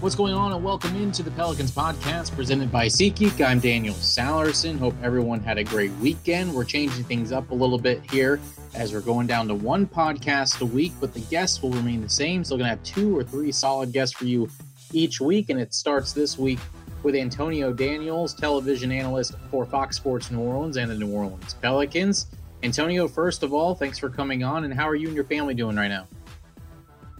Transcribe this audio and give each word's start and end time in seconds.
What's 0.00 0.14
going 0.14 0.32
on, 0.32 0.50
and 0.54 0.64
welcome 0.64 0.96
into 0.96 1.22
the 1.22 1.30
Pelicans 1.32 1.70
podcast 1.70 2.34
presented 2.34 2.72
by 2.72 2.86
SeatGeek. 2.86 3.44
I'm 3.46 3.60
Daniel 3.60 3.94
Sallerson. 3.96 4.78
Hope 4.78 4.94
everyone 5.02 5.40
had 5.40 5.58
a 5.58 5.64
great 5.64 5.92
weekend. 5.96 6.54
We're 6.54 6.64
changing 6.64 7.04
things 7.04 7.32
up 7.32 7.50
a 7.50 7.54
little 7.54 7.76
bit 7.76 8.00
here 8.10 8.40
as 8.74 8.94
we're 8.94 9.02
going 9.02 9.26
down 9.26 9.46
to 9.48 9.54
one 9.54 9.86
podcast 9.86 10.62
a 10.62 10.64
week, 10.64 10.94
but 11.00 11.12
the 11.12 11.20
guests 11.20 11.62
will 11.62 11.68
remain 11.72 12.00
the 12.00 12.08
same. 12.08 12.44
So, 12.44 12.54
we're 12.54 12.60
going 12.60 12.70
to 12.70 12.76
have 12.76 12.82
two 12.82 13.14
or 13.14 13.22
three 13.22 13.52
solid 13.52 13.92
guests 13.92 14.16
for 14.16 14.24
you 14.24 14.48
each 14.94 15.20
week, 15.20 15.50
and 15.50 15.60
it 15.60 15.74
starts 15.74 16.14
this 16.14 16.38
week 16.38 16.60
with 17.02 17.14
Antonio 17.14 17.70
Daniels, 17.70 18.32
television 18.32 18.90
analyst 18.90 19.34
for 19.50 19.66
Fox 19.66 19.96
Sports 19.96 20.30
New 20.30 20.40
Orleans 20.40 20.78
and 20.78 20.90
the 20.90 20.94
New 20.94 21.12
Orleans 21.12 21.52
Pelicans. 21.60 22.28
Antonio, 22.62 23.06
first 23.06 23.42
of 23.42 23.52
all, 23.52 23.74
thanks 23.74 23.98
for 23.98 24.08
coming 24.08 24.44
on, 24.44 24.64
and 24.64 24.72
how 24.72 24.88
are 24.88 24.96
you 24.96 25.08
and 25.08 25.14
your 25.14 25.26
family 25.26 25.52
doing 25.52 25.76
right 25.76 25.88
now? 25.88 26.06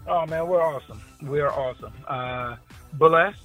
Oh 0.06 0.26
man, 0.26 0.46
we're 0.48 0.62
awesome. 0.62 1.00
We 1.22 1.40
are 1.40 1.52
awesome. 1.52 1.92
Uh, 2.06 2.56
blessed. 2.94 3.38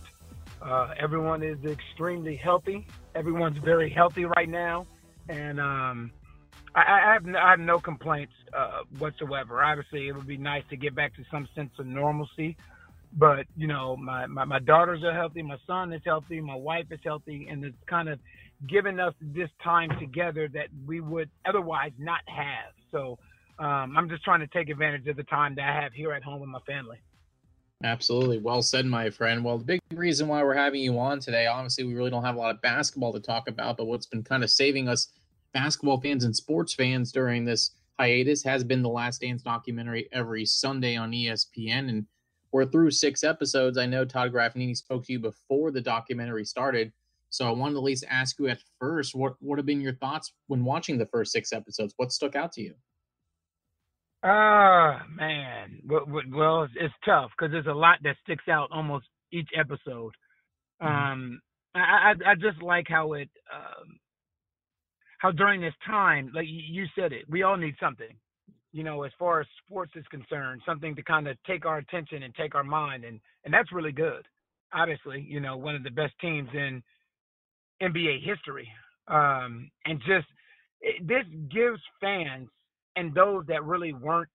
Uh, 0.62 0.94
everyone 0.98 1.44
is 1.44 1.64
extremely 1.66 2.36
healthy. 2.36 2.88
Everyone's 3.14 3.58
very 3.58 3.90
healthy 3.90 4.26
right 4.26 4.50
now, 4.50 4.88
and 5.30 5.60
um, 5.60 6.12
I, 6.74 6.82
I, 6.82 7.14
have 7.14 7.36
I 7.36 7.50
have 7.52 7.60
no 7.60 7.80
complaints 7.80 8.34
uh, 8.54 8.82
whatsoever. 8.98 9.64
Obviously, 9.64 10.08
it 10.08 10.16
would 10.16 10.28
be 10.28 10.38
nice 10.38 10.64
to 10.70 10.78
get 10.78 10.96
back 10.96 11.16
to 11.18 11.24
some 11.30 11.48
sense 11.56 11.72
of 11.78 11.86
normalcy, 11.86 12.58
but 13.18 13.46
you 13.56 13.68
know, 13.68 13.96
my, 13.98 14.26
my, 14.26 14.46
my 14.46 14.60
daughters 14.60 15.04
are 15.04 15.14
healthy, 15.14 15.42
my 15.42 15.58
son 15.68 15.94
is 15.94 16.02
healthy, 16.06 16.42
my 16.42 16.56
wife 16.56 16.86
is 16.90 17.00
healthy, 17.04 17.48
and 17.50 17.64
it's 17.64 17.78
kind 17.86 18.10
of 18.10 18.20
given 18.68 19.00
us 19.00 19.14
this 19.22 19.50
time 19.64 19.90
together 20.00 20.48
that 20.54 20.68
we 20.88 21.02
would 21.02 21.30
otherwise 21.46 21.92
not 22.00 22.22
have. 22.28 22.74
So 22.92 23.20
um, 23.60 23.96
I'm 23.98 24.10
just 24.10 24.24
trying 24.24 24.42
to 24.42 24.48
take 24.48 24.70
advantage 24.70 25.08
of 25.08 25.16
the 25.16 25.24
time 25.24 25.56
that 25.56 25.68
I 25.68 25.82
have 25.82 25.94
here 25.94 26.12
at 26.12 26.24
home 26.24 26.42
with 26.42 26.50
my 26.50 26.60
family. 26.68 26.98
Absolutely. 27.84 28.40
Well 28.40 28.62
said, 28.62 28.86
my 28.86 29.10
friend. 29.10 29.44
Well, 29.44 29.58
the 29.58 29.66
big 29.66 29.82
reason 29.94 30.28
why 30.28 30.42
we're 30.44 30.56
having 30.56 30.82
you 30.82 30.98
on 30.98 31.20
today, 31.20 31.48
obviously, 31.48 31.84
we 31.84 31.94
really 31.94 32.10
don't 32.10 32.24
have 32.24 32.36
a 32.36 32.40
lot 32.40 32.56
of 32.56 32.62
basketball 32.62 33.14
to 33.14 33.20
talk 33.20 33.48
about, 33.50 33.78
but 33.78 33.86
what's 33.86 34.08
been 34.08 34.24
kind 34.24 34.44
of 34.44 34.50
saving 34.50 34.88
us 34.88 35.12
basketball 35.54 36.00
fans 36.00 36.24
and 36.24 36.36
sports 36.36 36.74
fans 36.74 37.12
during 37.12 37.46
this 37.46 37.72
hiatus 38.00 38.44
has 38.44 38.64
been 38.64 38.82
the 38.82 38.90
Last 38.90 39.22
Dance 39.22 39.42
documentary 39.42 40.10
every 40.12 40.46
Sunday 40.46 40.96
on 40.96 41.12
ESPN. 41.12 41.90
And 41.90 42.06
we're 42.52 42.66
through 42.66 42.92
six 42.92 43.24
episodes. 43.24 43.78
I 43.78 43.86
know 43.86 44.06
Todd 44.06 44.32
Graffagnini 44.32 44.76
spoke 44.76 45.06
to 45.06 45.14
you 45.14 45.20
before 45.20 45.72
the 45.72 45.82
documentary 45.82 46.46
started. 46.46 46.92
So 47.30 47.48
I 47.48 47.52
wanted 47.52 47.74
to 47.74 47.80
at 47.80 47.84
least 47.84 48.06
ask 48.10 48.40
you 48.40 48.48
at 48.48 48.60
first, 48.80 49.14
what, 49.14 49.36
what 49.40 49.60
have 49.60 49.66
been 49.66 49.82
your 49.82 49.96
thoughts 49.96 50.34
when 50.48 50.64
watching 50.64 50.98
the 50.98 51.08
first 51.08 51.34
six 51.34 51.52
episodes? 51.52 51.94
What 51.98 52.14
stuck 52.14 52.36
out 52.36 52.54
to 52.54 52.62
you? 52.62 52.74
Ah, 54.28 55.02
uh, 55.02 55.04
man. 55.16 55.80
Well, 55.86 56.06
well 56.34 56.64
it's, 56.64 56.74
it's 56.78 56.94
tough 57.06 57.30
because 57.38 57.52
there's 57.52 57.68
a 57.68 57.74
lot 57.74 58.00
that 58.04 58.16
sticks 58.24 58.48
out 58.50 58.70
almost 58.72 59.06
each 59.32 59.50
episode. 59.56 60.14
Mm-hmm. 60.82 60.88
Um, 60.88 61.42
I, 61.76 61.80
I, 61.80 62.32
I 62.32 62.36
just 62.36 62.62
like 62.64 62.88
how 62.90 63.14
it, 63.14 63.30
um, 63.54 64.00
how 65.20 65.32
during 65.32 65.62
this 65.62 65.76
time, 65.86 66.32
like 66.34 66.48
you 66.50 66.86
said 66.98 67.14
it, 67.14 67.26
we 67.30 67.44
all 67.44 67.56
need 67.56 67.76
something. 67.80 68.16
You 68.72 68.84
know, 68.84 69.04
as 69.04 69.12
far 69.20 69.42
as 69.42 69.48
sports 69.64 69.92
is 69.96 70.06
concerned, 70.10 70.62
something 70.66 70.96
to 70.96 71.04
kind 71.04 71.28
of 71.28 71.38
take 71.46 71.66
our 71.66 71.78
attention 71.78 72.24
and 72.24 72.34
take 72.34 72.56
our 72.56 72.64
mind, 72.64 73.06
and 73.06 73.22
and 73.46 73.54
that's 73.54 73.72
really 73.72 73.94
good. 73.94 74.26
Obviously, 74.74 75.26
you 75.30 75.40
know, 75.40 75.56
one 75.56 75.76
of 75.76 75.84
the 75.84 75.92
best 75.92 76.14
teams 76.20 76.50
in 76.54 76.84
NBA 77.82 78.26
history, 78.26 78.68
um, 79.08 79.70
and 79.86 80.00
just 80.00 80.28
it, 80.82 81.08
this 81.08 81.24
gives 81.50 81.80
fans 82.02 82.50
and 82.96 83.14
those 83.14 83.46
that 83.48 83.64
really 83.64 83.94
weren't 83.94 84.30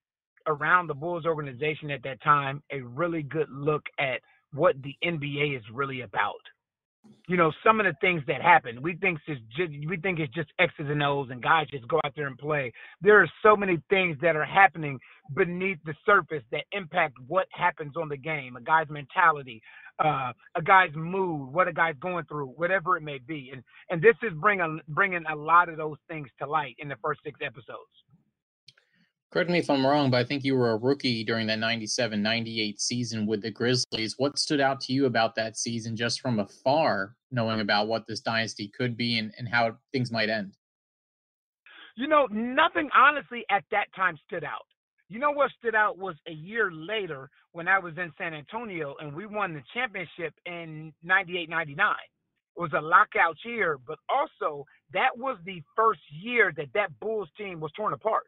around 0.47 0.87
the 0.87 0.95
Bulls 0.95 1.27
organization 1.27 1.91
at 1.91 2.03
that 2.05 2.23
time 2.23 2.63
a 2.73 2.81
really 2.81 3.23
good 3.23 3.49
look 3.51 3.83
at 3.99 4.21
what 4.53 4.75
the 4.83 4.95
NBA 5.05 5.57
is 5.57 5.63
really 5.73 6.01
about. 6.03 6.41
You 7.29 7.39
know, 7.39 7.51
some 7.65 7.81
of 7.81 7.87
the 7.87 7.95
things 8.03 8.23
that 8.27 8.43
happen, 8.43 8.83
we 8.83 8.95
think 8.97 9.21
it's 9.27 9.41
just, 9.57 9.73
we 9.89 9.97
think 9.97 10.19
it's 10.19 10.35
just 10.35 10.51
X's 10.59 10.87
and 10.87 11.03
O's, 11.03 11.29
and 11.31 11.43
guys 11.43 11.67
just 11.71 11.89
go 11.89 11.99
out 12.05 12.13
there 12.15 12.27
and 12.27 12.37
play. 12.37 12.73
There 13.01 13.23
are 13.23 13.31
so 13.43 13.57
many 13.57 13.81
things 13.89 14.19
that 14.21 14.37
are 14.37 14.45
happening 14.45 14.99
beneath 15.35 15.79
the 15.87 15.95
surface 16.05 16.43
that 16.53 16.65
impact 16.73 17.15
what 17.27 17.47
happens 17.53 17.95
on 17.97 18.11
the 18.11 18.19
game, 18.19 18.57
a 18.57 18.61
guy's 18.61 18.89
mentality, 18.91 19.63
uh, 20.05 20.33
a 20.57 20.63
guy's 20.63 20.95
mood, 20.95 21.51
what 21.51 21.69
a 21.69 21.73
guy's 21.73 21.97
going 22.01 22.27
through, 22.27 22.49
whatever 22.49 22.99
it 22.99 23.03
may 23.03 23.19
be. 23.19 23.51
And 23.53 23.63
and 23.89 24.03
this 24.03 24.17
is 24.23 24.33
bringing 24.39 24.81
bringing 24.89 25.25
a 25.31 25.35
lot 25.37 25.71
of 25.71 25.79
those 25.79 25.99
things 26.07 26.29
to 26.39 26.47
light 26.47 26.77
in 26.81 26.89
the 26.89 26.97
first 27.03 27.21
six 27.25 27.41
episodes 27.43 27.89
correct 29.33 29.51
me 29.51 29.59
if 29.59 29.71
I'm 29.71 29.87
wrong, 29.87 30.11
but 30.11 30.19
I 30.19 30.25
think 30.25 30.45
you 30.45 30.57
were 30.57 30.71
a 30.71 30.77
rookie 30.77 31.25
during 31.25 31.47
that 31.47 31.59
97 31.59 32.21
98 32.21 32.81
season 32.81 33.27
with 33.27 33.43
the 33.43 33.51
Grizzlies. 33.51 34.15
What 34.19 34.39
stood 34.39 34.61
out 34.61 34.81
to 34.83 34.93
you 34.93 35.07
about 35.07 35.35
that 35.37 35.57
season 35.57 35.97
just 35.97 36.21
from 36.21 36.41
afar, 36.41 37.17
knowing 37.31 37.61
about 37.61 37.89
what 37.89 38.07
this 38.07 38.21
dynasty 38.21 38.69
could 38.69 38.97
be 38.97 39.19
and, 39.19 39.33
and 39.39 39.49
how 39.49 39.77
things 39.93 40.11
might 40.11 40.31
end? 40.31 40.57
You 41.97 42.09
know, 42.09 42.27
nothing 42.31 42.89
honestly 42.95 43.45
at 43.51 43.65
that 43.71 43.87
time 43.95 44.19
stood 44.27 44.45
out. 44.45 44.67
You 45.09 45.19
know 45.19 45.33
what 45.33 45.51
stood 45.59 45.75
out 45.75 45.99
was 45.99 46.15
a 46.29 46.33
year 46.33 46.71
later 46.71 47.31
when 47.53 47.67
I 47.67 47.81
was 47.81 47.95
in 47.99 48.13
San 48.17 48.33
Antonio 48.33 48.95
and 49.01 49.15
we 49.15 49.27
won 49.27 49.55
the 49.55 49.63
championship 49.75 50.35
in 50.47 50.93
98 51.03 51.49
99. 51.49 51.95
It 52.57 52.61
was 52.61 52.71
a 52.77 52.81
lockout 52.81 53.37
year, 53.45 53.79
but 53.87 53.99
also 54.09 54.65
that 54.93 55.17
was 55.17 55.39
the 55.45 55.63
first 55.75 56.01
year 56.11 56.53
that 56.57 56.69
that 56.75 56.99
Bulls 57.01 57.29
team 57.37 57.59
was 57.61 57.73
torn 57.73 57.93
apart. 57.93 58.27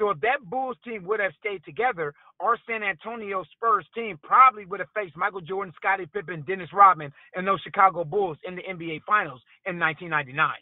So 0.00 0.08
if 0.08 0.20
that 0.20 0.38
Bulls 0.42 0.78
team 0.82 1.04
would 1.04 1.20
have 1.20 1.32
stayed 1.38 1.62
together, 1.62 2.14
our 2.40 2.56
San 2.66 2.82
Antonio 2.82 3.44
Spurs 3.52 3.84
team 3.94 4.18
probably 4.22 4.64
would 4.64 4.80
have 4.80 4.88
faced 4.94 5.14
Michael 5.14 5.42
Jordan, 5.42 5.74
Scottie 5.76 6.06
Pippen, 6.06 6.42
Dennis 6.48 6.70
Rodman, 6.72 7.12
and 7.34 7.46
those 7.46 7.60
Chicago 7.60 8.02
Bulls 8.02 8.38
in 8.48 8.56
the 8.56 8.62
NBA 8.62 9.02
Finals 9.06 9.42
in 9.66 9.78
1999. 9.78 10.54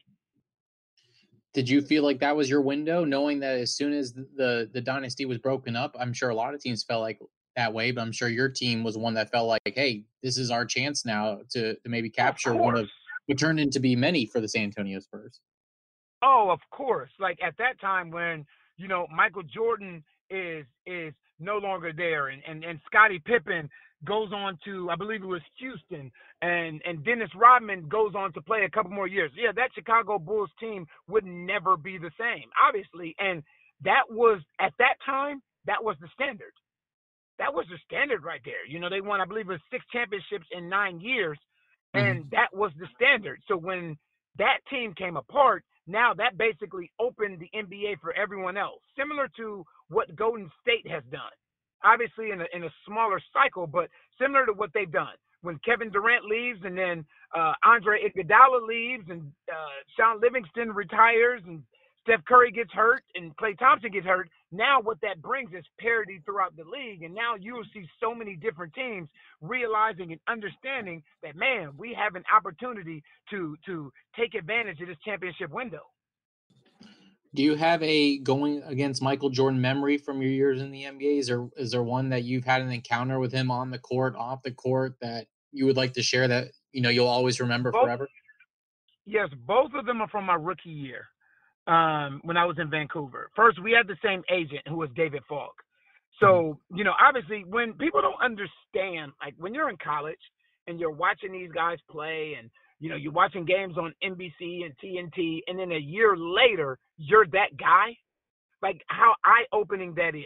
Did 1.55 1.69
you 1.69 1.81
feel 1.81 2.02
like 2.02 2.19
that 2.19 2.37
was 2.37 2.50
your 2.50 2.61
window, 2.62 3.05
knowing 3.05 3.38
that 3.40 3.56
as 3.58 3.75
soon 3.76 3.93
as 3.93 4.12
the 4.12 4.69
the 4.73 4.81
dynasty 4.81 5.25
was 5.25 5.38
broken 5.38 5.76
up, 5.76 5.94
I'm 5.99 6.12
sure 6.12 6.31
a 6.31 6.35
lot 6.35 6.52
of 6.52 6.61
teams 6.61 6.82
felt 6.82 7.00
like 7.00 7.20
that 7.55 7.73
way, 7.73 7.93
but 7.93 8.02
I'm 8.02 8.12
sure 8.12 8.29
your 8.29 8.49
team 8.49 8.82
was 8.82 8.99
one 8.99 9.14
that 9.14 9.31
felt 9.31 9.46
like, 9.46 9.62
hey, 9.67 10.05
this 10.23 10.37
is 10.37 10.50
our 10.50 10.67
chance 10.67 11.06
now 11.06 11.40
to 11.50 11.75
to 11.75 11.88
maybe 11.88 12.11
oh, 12.11 12.23
capture 12.23 12.50
of 12.50 12.58
one 12.58 12.76
of 12.76 12.88
what 13.26 13.38
turned 13.38 13.61
into 13.61 13.79
be 13.79 13.94
many 13.94 14.26
for 14.26 14.40
the 14.40 14.49
San 14.49 14.64
Antonio 14.64 14.99
Spurs. 14.99 15.40
Oh, 16.23 16.50
of 16.50 16.61
course. 16.70 17.11
Like 17.19 17.38
at 17.43 17.56
that 17.58 17.81
time 17.81 18.11
when 18.11 18.44
you 18.79 18.89
know, 18.89 19.07
Michael 19.15 19.43
Jordan 19.43 20.03
is 20.31 20.65
is 20.87 21.13
no 21.39 21.59
longer 21.59 21.93
there, 21.95 22.29
and 22.29 22.43
and 22.49 22.65
and 22.65 22.81
Scottie 22.87 23.21
Pippen 23.25 23.69
goes 24.05 24.33
on 24.33 24.59
to 24.65 24.89
I 24.91 24.97
believe 24.97 25.23
it 25.23 25.27
was 25.27 25.43
Houston, 25.59 26.11
and 26.41 26.81
and 26.85 27.05
Dennis 27.05 27.31
Rodman 27.37 27.89
goes 27.89 28.15
on 28.17 28.33
to 28.33 28.41
play 28.41 28.65
a 28.65 28.71
couple 28.71 28.93
more 28.93 29.09
years. 29.09 29.31
Yeah, 29.37 29.53
that 29.57 29.71
Chicago 29.75 30.19
Bulls 30.19 30.51
team 30.61 30.87
would 31.09 31.25
never 31.25 31.77
be 31.77 31.99
the 31.99 32.11
same, 32.19 32.49
obviously, 32.67 33.15
and 33.19 33.43
that 33.85 34.05
was 34.11 34.41
at 34.61 34.73
that 34.79 34.95
time 35.05 35.43
that 35.67 35.83
was 35.83 35.97
the 36.01 36.09
standard. 36.15 36.53
That 37.39 37.55
was 37.55 37.67
the 37.71 37.79
standard 37.85 38.25
right 38.25 38.41
there. 38.45 38.67
You 38.67 38.81
know, 38.81 38.89
they 38.89 39.01
won 39.01 39.21
I 39.21 39.25
believe 39.25 39.49
it 39.49 39.53
was 39.53 39.61
six 39.71 39.85
championships 39.93 40.47
in 40.53 40.69
nine 40.69 41.01
years, 41.01 41.39
and 41.95 42.21
mm-hmm. 42.21 42.29
that 42.33 42.49
was 42.53 42.73
the 42.79 42.87
standard. 42.95 43.41
So 43.49 43.57
when 43.57 43.97
that 44.39 44.59
team 44.71 44.95
came 44.95 45.17
apart, 45.17 45.65
now 45.88 46.14
that 46.14 46.38
basically 46.38 46.90
opened 47.00 47.40
the 47.40 47.50
NBA 47.56 48.00
for 48.00 48.12
everyone 48.12 48.56
else, 48.56 48.81
similar 48.96 49.29
to 49.37 49.64
what 49.88 50.14
Golden 50.14 50.50
State 50.62 50.87
has 50.88 51.02
done 51.11 51.32
obviously 51.85 52.31
in 52.31 52.40
a, 52.40 52.46
in 52.55 52.64
a 52.64 52.70
smaller 52.87 53.20
cycle, 53.32 53.67
but 53.67 53.88
similar 54.20 54.46
to 54.46 54.52
what 54.52 54.70
they've 54.75 54.90
done. 54.90 55.14
When 55.43 55.58
Kevin 55.64 55.90
Durant 55.90 56.25
leaves 56.25 56.61
and 56.64 56.76
then 56.76 57.05
uh, 57.37 57.52
Andre 57.64 58.00
Iguodala 58.02 58.67
leaves 58.67 59.05
and 59.08 59.31
uh, 59.50 59.79
Shaun 59.96 60.20
Livingston 60.20 60.73
retires 60.73 61.43
and 61.46 61.62
Steph 62.02 62.25
Curry 62.25 62.50
gets 62.50 62.73
hurt 62.73 63.02
and 63.14 63.37
Klay 63.37 63.56
Thompson 63.58 63.93
gets 63.93 64.06
hurt, 64.06 64.29
now 64.50 64.81
what 64.81 64.99
that 65.03 65.21
brings 65.21 65.50
is 65.53 65.65
parity 65.79 66.21
throughout 66.25 66.56
the 66.56 66.65
league. 66.65 67.03
And 67.03 67.15
now 67.15 67.35
you 67.39 67.55
will 67.55 67.67
see 67.75 67.87
so 68.00 68.15
many 68.15 68.37
different 68.37 68.73
teams 68.75 69.09
realizing 69.41 70.12
and 70.12 70.21
understanding 70.29 71.03
that, 71.23 71.37
man, 71.37 71.71
we 71.77 71.95
have 71.95 72.15
an 72.15 72.25
opportunity 72.35 73.03
to 73.31 73.56
to 73.67 73.93
take 74.19 74.35
advantage 74.35 74.81
of 74.81 74.89
this 74.89 74.97
championship 75.05 75.50
window. 75.50 75.83
Do 77.35 77.43
you 77.43 77.56
have 77.56 77.83
a 77.83 78.19
going 78.19 78.62
against 78.65 79.03
Michael 79.03 79.29
Jordan 79.29 79.61
memory 79.61 79.99
from 79.99 80.23
your 80.23 80.31
years 80.31 80.62
in 80.62 80.71
the 80.71 80.85
NBA? 80.85 81.19
Is 81.19 81.27
there 81.27 81.47
is 81.56 81.73
there 81.73 81.83
one 81.83 82.09
that 82.09 82.25
you've 82.25 82.45
had 82.45 82.62
an 82.62 82.73
encounter 82.73 83.19
with 83.19 83.33
him 83.33 83.50
on 83.50 83.71
the 83.71 83.79
court, 83.79 84.17
off 84.17 84.43
the 84.43 84.50
court 84.50 84.95
that 85.03 85.27
you 85.53 85.67
would 85.67 85.77
like 85.77 85.93
to 85.95 86.03
share 86.03 86.27
that 86.29 86.49
you 86.73 86.81
know 86.81 86.89
you'll 86.89 87.06
always 87.06 87.39
remember 87.39 87.71
both, 87.71 87.83
forever? 87.83 88.09
Yes, 89.05 89.29
both 89.47 89.73
of 89.75 89.85
them 89.85 90.00
are 90.00 90.09
from 90.09 90.25
my 90.25 90.35
rookie 90.35 90.71
year 90.71 91.05
um, 91.69 92.20
when 92.25 92.37
I 92.37 92.44
was 92.44 92.56
in 92.59 92.70
Vancouver. 92.70 93.31
First, 93.37 93.62
we 93.62 93.73
had 93.73 93.87
the 93.87 93.97
same 94.03 94.23
agent 94.31 94.67
who 94.67 94.76
was 94.76 94.88
David 94.97 95.23
Falk. 95.29 95.55
So 96.19 96.26
mm-hmm. 96.26 96.76
you 96.79 96.85
know, 96.85 96.94
obviously, 97.00 97.44
when 97.47 97.75
people 97.75 98.00
don't 98.00 98.20
understand, 98.23 99.12
like 99.23 99.35
when 99.38 99.55
you're 99.55 99.70
in 99.70 99.76
college 99.76 100.19
and 100.67 100.81
you're 100.81 100.91
watching 100.91 101.32
these 101.32 101.53
guys 101.53 101.79
play 101.91 102.35
and 102.38 102.50
you 102.81 102.88
know, 102.88 102.97
you're 102.97 103.12
watching 103.12 103.44
games 103.44 103.76
on 103.76 103.93
NBC 104.05 104.65
and 104.65 104.73
TNT, 104.82 105.41
and 105.49 105.59
then 105.59 105.73
a 105.73 105.79
year 105.79 106.17
later, 106.17 106.79
you're 106.97 107.26
that 107.26 107.56
guy. 107.59 107.97
Like 108.62 108.82
how 108.88 109.14
eye 109.25 109.44
opening 109.53 109.94
that 109.94 110.14
is. 110.17 110.25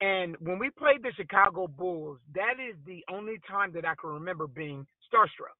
And 0.00 0.36
when 0.40 0.58
we 0.58 0.70
played 0.70 1.02
the 1.02 1.12
Chicago 1.16 1.66
Bulls, 1.66 2.18
that 2.34 2.54
is 2.60 2.76
the 2.86 3.02
only 3.10 3.40
time 3.48 3.72
that 3.72 3.84
I 3.84 3.94
can 4.00 4.10
remember 4.10 4.46
being 4.46 4.86
starstruck. 5.10 5.56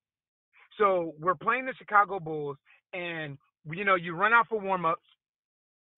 So 0.78 1.14
we're 1.18 1.34
playing 1.34 1.66
the 1.66 1.74
Chicago 1.78 2.20
Bulls, 2.20 2.56
and 2.92 3.36
you 3.70 3.84
know, 3.84 3.94
you 3.94 4.14
run 4.14 4.32
out 4.32 4.48
for 4.48 4.60
warm 4.60 4.84
ups. 4.84 5.02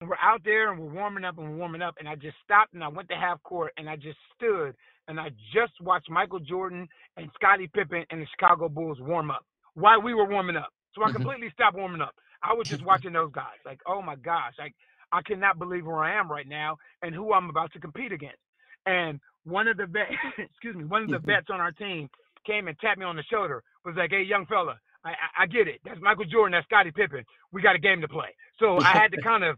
We're 0.01 0.15
out 0.21 0.41
there 0.43 0.71
and 0.71 0.79
we're 0.79 0.91
warming 0.91 1.23
up 1.23 1.37
and 1.37 1.51
we're 1.51 1.57
warming 1.57 1.83
up, 1.83 1.95
and 1.99 2.09
I 2.09 2.15
just 2.15 2.35
stopped 2.43 2.73
and 2.73 2.83
I 2.83 2.87
went 2.87 3.07
to 3.09 3.15
half 3.15 3.41
court 3.43 3.71
and 3.77 3.87
I 3.87 3.95
just 3.95 4.17
stood 4.35 4.73
and 5.07 5.19
I 5.19 5.29
just 5.53 5.73
watched 5.81 6.09
Michael 6.09 6.39
Jordan 6.39 6.87
and 7.17 7.29
Scottie 7.35 7.69
Pippen 7.71 8.05
and 8.09 8.21
the 8.21 8.25
Chicago 8.31 8.67
Bulls 8.67 8.97
warm 8.99 9.29
up 9.29 9.45
while 9.75 10.01
we 10.01 10.13
were 10.13 10.27
warming 10.27 10.55
up. 10.55 10.69
So 10.93 11.03
I 11.03 11.07
mm-hmm. 11.07 11.17
completely 11.17 11.49
stopped 11.53 11.77
warming 11.77 12.01
up. 12.01 12.15
I 12.43 12.53
was 12.53 12.67
just 12.67 12.83
watching 12.85 13.13
those 13.13 13.31
guys. 13.31 13.59
Like, 13.65 13.79
oh 13.87 14.01
my 14.01 14.15
gosh, 14.15 14.53
like 14.57 14.73
I 15.11 15.21
cannot 15.21 15.59
believe 15.59 15.85
where 15.85 16.03
I 16.03 16.17
am 16.17 16.31
right 16.31 16.47
now 16.47 16.77
and 17.01 17.13
who 17.13 17.33
I'm 17.33 17.49
about 17.49 17.71
to 17.73 17.79
compete 17.79 18.11
against. 18.11 18.39
And 18.85 19.19
one 19.43 19.67
of 19.67 19.77
the 19.77 19.85
vets, 19.85 20.11
excuse 20.37 20.75
me, 20.75 20.85
one 20.85 21.03
of 21.03 21.09
the 21.09 21.17
mm-hmm. 21.17 21.27
vets 21.27 21.47
on 21.51 21.59
our 21.59 21.71
team 21.71 22.09
came 22.45 22.67
and 22.67 22.79
tapped 22.79 22.99
me 22.99 23.05
on 23.05 23.15
the 23.15 23.23
shoulder. 23.23 23.63
Was 23.85 23.95
like, 23.97 24.11
hey, 24.11 24.23
young 24.23 24.45
fella, 24.45 24.79
I, 25.03 25.09
I, 25.09 25.43
I 25.43 25.45
get 25.47 25.67
it. 25.67 25.79
That's 25.83 25.99
Michael 26.01 26.25
Jordan. 26.25 26.53
That's 26.53 26.65
Scottie 26.65 26.91
Pippen. 26.91 27.23
We 27.51 27.61
got 27.61 27.75
a 27.75 27.79
game 27.79 28.01
to 28.01 28.07
play. 28.07 28.35
So 28.59 28.79
I 28.79 28.93
had 28.93 29.11
to 29.11 29.21
kind 29.23 29.43
of, 29.43 29.57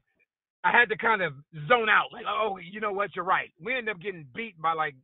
I 0.63 0.71
had 0.71 0.89
to 0.89 0.97
kind 0.97 1.21
of 1.21 1.33
zone 1.67 1.89
out. 1.89 2.11
Like, 2.11 2.25
oh, 2.27 2.57
you 2.57 2.79
know 2.79 2.91
what? 2.91 3.15
You're 3.15 3.25
right. 3.25 3.51
We 3.61 3.75
ended 3.75 3.95
up 3.95 4.01
getting 4.01 4.25
beat 4.33 4.59
by 4.61 4.73
like 4.73 4.95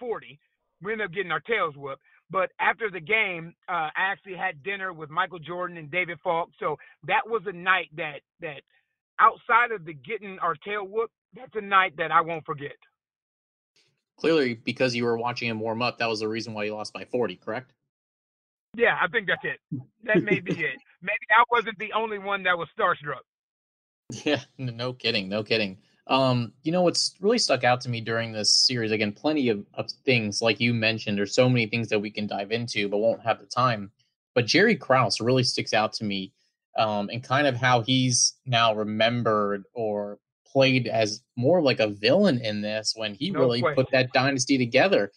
40. 0.00 0.38
We 0.82 0.92
ended 0.92 1.06
up 1.06 1.12
getting 1.12 1.32
our 1.32 1.40
tails 1.40 1.74
whooped. 1.76 2.02
But 2.30 2.50
after 2.58 2.90
the 2.90 3.00
game, 3.00 3.54
uh, 3.68 3.90
I 3.94 4.10
actually 4.10 4.36
had 4.36 4.62
dinner 4.62 4.92
with 4.92 5.10
Michael 5.10 5.38
Jordan 5.38 5.76
and 5.76 5.90
David 5.90 6.18
Falk. 6.24 6.48
So 6.58 6.76
that 7.06 7.22
was 7.26 7.42
a 7.46 7.52
night 7.52 7.90
that 7.96 8.20
that 8.40 8.62
outside 9.20 9.72
of 9.72 9.84
the 9.84 9.92
getting 9.92 10.38
our 10.40 10.54
tail 10.54 10.84
whooped, 10.86 11.12
that's 11.34 11.54
a 11.54 11.60
night 11.60 11.96
that 11.98 12.10
I 12.10 12.22
won't 12.22 12.44
forget. 12.44 12.76
Clearly, 14.16 14.54
because 14.54 14.94
you 14.94 15.04
were 15.04 15.18
watching 15.18 15.48
him 15.48 15.60
warm 15.60 15.82
up, 15.82 15.98
that 15.98 16.08
was 16.08 16.20
the 16.20 16.28
reason 16.28 16.54
why 16.54 16.64
you 16.64 16.74
lost 16.74 16.92
by 16.92 17.04
40, 17.04 17.36
correct? 17.36 17.72
Yeah, 18.76 18.98
I 19.00 19.08
think 19.08 19.28
that's 19.28 19.44
it. 19.44 19.60
That 20.04 20.22
may 20.22 20.40
be 20.40 20.52
it. 20.52 20.76
Maybe 21.02 21.26
I 21.30 21.44
wasn't 21.50 21.78
the 21.78 21.92
only 21.92 22.18
one 22.18 22.42
that 22.44 22.56
was 22.56 22.68
starstruck. 22.78 23.22
Yeah, 24.24 24.40
no 24.58 24.92
kidding, 24.92 25.28
no 25.28 25.42
kidding. 25.42 25.78
Um, 26.06 26.52
you 26.62 26.72
know 26.72 26.82
what's 26.82 27.14
really 27.20 27.38
stuck 27.38 27.64
out 27.64 27.80
to 27.82 27.88
me 27.88 28.00
during 28.00 28.32
this 28.32 28.50
series? 28.50 28.90
Again, 28.90 29.12
plenty 29.12 29.48
of, 29.48 29.64
of 29.74 29.90
things 30.04 30.42
like 30.42 30.60
you 30.60 30.74
mentioned. 30.74 31.16
There's 31.16 31.34
so 31.34 31.48
many 31.48 31.66
things 31.66 31.88
that 31.88 31.98
we 31.98 32.10
can 32.10 32.26
dive 32.26 32.52
into, 32.52 32.88
but 32.88 32.98
won't 32.98 33.22
have 33.22 33.40
the 33.40 33.46
time. 33.46 33.90
But 34.34 34.46
Jerry 34.46 34.76
Krause 34.76 35.20
really 35.20 35.44
sticks 35.44 35.72
out 35.72 35.92
to 35.94 36.04
me, 36.04 36.32
um, 36.76 37.08
and 37.10 37.22
kind 37.22 37.46
of 37.46 37.56
how 37.56 37.80
he's 37.82 38.34
now 38.44 38.74
remembered 38.74 39.64
or 39.72 40.18
played 40.46 40.86
as 40.86 41.22
more 41.36 41.62
like 41.62 41.80
a 41.80 41.88
villain 41.88 42.40
in 42.40 42.60
this 42.60 42.92
when 42.96 43.14
he 43.14 43.30
no 43.30 43.40
really 43.40 43.62
put 43.74 43.90
that 43.90 44.12
dynasty 44.12 44.58
together. 44.58 45.10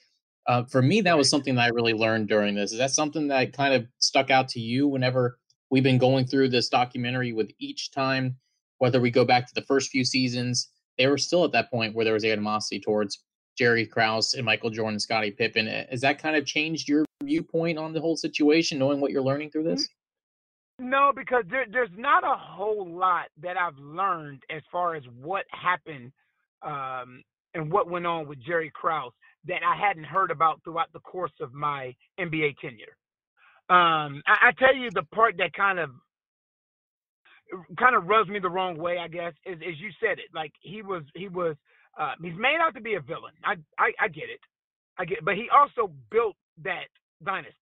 Uh, 0.47 0.63
for 0.63 0.81
me, 0.81 1.01
that 1.01 1.17
was 1.17 1.29
something 1.29 1.55
that 1.55 1.65
I 1.65 1.67
really 1.67 1.93
learned 1.93 2.29
during 2.29 2.55
this. 2.55 2.71
Is 2.71 2.77
that 2.77 2.91
something 2.91 3.27
that 3.27 3.53
kind 3.53 3.73
of 3.73 3.85
stuck 3.99 4.29
out 4.31 4.47
to 4.49 4.59
you 4.59 4.87
whenever 4.87 5.37
we've 5.69 5.83
been 5.83 5.97
going 5.97 6.25
through 6.25 6.49
this 6.49 6.69
documentary 6.69 7.33
with 7.33 7.51
each 7.59 7.91
time, 7.91 8.37
whether 8.77 9.01
we 9.01 9.11
go 9.11 9.25
back 9.25 9.47
to 9.47 9.53
the 9.53 9.61
first 9.61 9.89
few 9.89 10.05
seasons? 10.05 10.69
they 10.97 11.07
were 11.07 11.17
still 11.17 11.45
at 11.45 11.51
that 11.51 11.69
point 11.69 11.95
where 11.95 12.05
there 12.05 12.13
was 12.13 12.25
animosity 12.25 12.79
towards 12.79 13.23
Jerry 13.57 13.85
Krause 13.85 14.33
and 14.33 14.45
Michael 14.45 14.69
Jordan, 14.69 14.95
and 14.95 15.01
Scottie 15.01 15.31
Pippen. 15.31 15.67
Has 15.67 16.01
that 16.01 16.21
kind 16.21 16.35
of 16.35 16.45
changed 16.45 16.87
your 16.87 17.05
viewpoint 17.23 17.77
on 17.77 17.93
the 17.93 18.01
whole 18.01 18.17
situation, 18.17 18.77
knowing 18.77 18.99
what 18.99 19.11
you're 19.11 19.23
learning 19.23 19.51
through 19.51 19.63
this? 19.63 19.87
No, 20.79 21.11
because 21.15 21.43
there, 21.49 21.65
there's 21.71 21.89
not 21.97 22.23
a 22.23 22.35
whole 22.37 22.87
lot 22.87 23.29
that 23.41 23.57
I've 23.57 23.77
learned 23.79 24.43
as 24.55 24.61
far 24.71 24.95
as 24.95 25.03
what 25.19 25.45
happened 25.51 26.11
um, 26.61 27.23
and 27.55 27.71
what 27.71 27.89
went 27.89 28.05
on 28.05 28.27
with 28.27 28.39
Jerry 28.45 28.71
Krause 28.73 29.11
that 29.47 29.61
I 29.65 29.75
hadn't 29.75 30.05
heard 30.05 30.31
about 30.31 30.61
throughout 30.63 30.91
the 30.93 30.99
course 30.99 31.31
of 31.41 31.53
my 31.53 31.95
NBA 32.19 32.57
tenure. 32.59 32.95
Um, 33.69 34.23
I, 34.25 34.49
I 34.49 34.51
tell 34.57 34.75
you 34.75 34.89
the 34.93 35.03
part 35.13 35.35
that 35.37 35.53
kind 35.53 35.79
of 35.79 35.89
kind 37.77 37.95
of 37.95 38.07
rubs 38.07 38.29
me 38.29 38.39
the 38.39 38.49
wrong 38.49 38.77
way, 38.77 38.97
I 38.97 39.07
guess, 39.07 39.33
is, 39.45 39.57
is 39.57 39.79
you 39.79 39.89
said 40.01 40.19
it. 40.19 40.29
Like 40.33 40.51
he 40.61 40.81
was, 40.81 41.03
he 41.15 41.27
was, 41.27 41.55
uh, 41.99 42.11
he's 42.21 42.37
made 42.37 42.57
out 42.61 42.75
to 42.75 42.81
be 42.81 42.95
a 42.95 43.01
villain. 43.01 43.33
I, 43.43 43.55
I, 43.79 43.91
I 43.99 44.07
get 44.07 44.25
it, 44.25 44.41
I 44.97 45.05
get, 45.05 45.23
but 45.23 45.35
he 45.35 45.47
also 45.55 45.91
built 46.11 46.35
that 46.63 46.87
dynasty. 47.23 47.55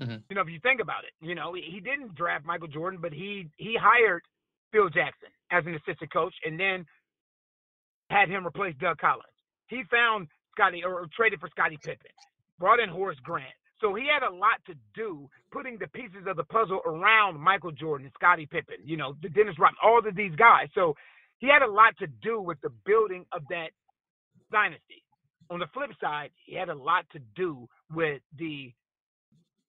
Mm-hmm. 0.00 0.16
You 0.28 0.36
know, 0.36 0.42
if 0.42 0.48
you 0.48 0.60
think 0.62 0.80
about 0.80 1.04
it, 1.04 1.26
you 1.26 1.34
know, 1.34 1.54
he, 1.54 1.62
he 1.62 1.80
didn't 1.80 2.14
draft 2.14 2.44
Michael 2.44 2.68
Jordan, 2.68 3.00
but 3.00 3.12
he 3.12 3.48
he 3.56 3.76
hired 3.80 4.22
Phil 4.70 4.88
Jackson 4.90 5.30
as 5.50 5.64
an 5.66 5.74
assistant 5.74 6.12
coach, 6.12 6.34
and 6.44 6.60
then 6.60 6.84
had 8.10 8.28
him 8.28 8.46
replace 8.46 8.74
Doug 8.78 8.98
Collins. 8.98 9.24
He 9.68 9.82
found 9.90 10.28
Scottie 10.56 10.82
or 10.84 11.06
traded 11.14 11.40
for 11.40 11.48
Scottie 11.48 11.78
Pippen, 11.82 12.10
brought 12.58 12.80
in 12.80 12.88
Horace 12.88 13.18
Grant, 13.22 13.52
so 13.80 13.94
he 13.94 14.06
had 14.06 14.26
a 14.26 14.34
lot 14.34 14.60
to 14.66 14.74
do 14.94 15.28
putting 15.52 15.78
the 15.78 15.88
pieces 15.88 16.26
of 16.26 16.36
the 16.36 16.44
puzzle 16.44 16.80
around 16.86 17.38
Michael 17.38 17.72
Jordan, 17.72 18.10
Scottie 18.14 18.46
Pippen, 18.46 18.76
you 18.84 18.96
know, 18.96 19.14
the 19.22 19.28
Dennis 19.28 19.58
Rodman, 19.58 19.78
all 19.84 19.98
of 19.98 20.16
these 20.16 20.34
guys. 20.36 20.68
So 20.74 20.96
he 21.38 21.48
had 21.48 21.62
a 21.62 21.70
lot 21.70 21.96
to 21.98 22.06
do 22.06 22.40
with 22.40 22.58
the 22.62 22.70
building 22.84 23.26
of 23.32 23.42
that 23.50 23.68
dynasty. 24.50 25.02
On 25.50 25.60
the 25.60 25.66
flip 25.74 25.90
side, 26.00 26.30
he 26.44 26.54
had 26.54 26.70
a 26.70 26.74
lot 26.74 27.04
to 27.12 27.20
do 27.36 27.68
with 27.92 28.22
the 28.38 28.72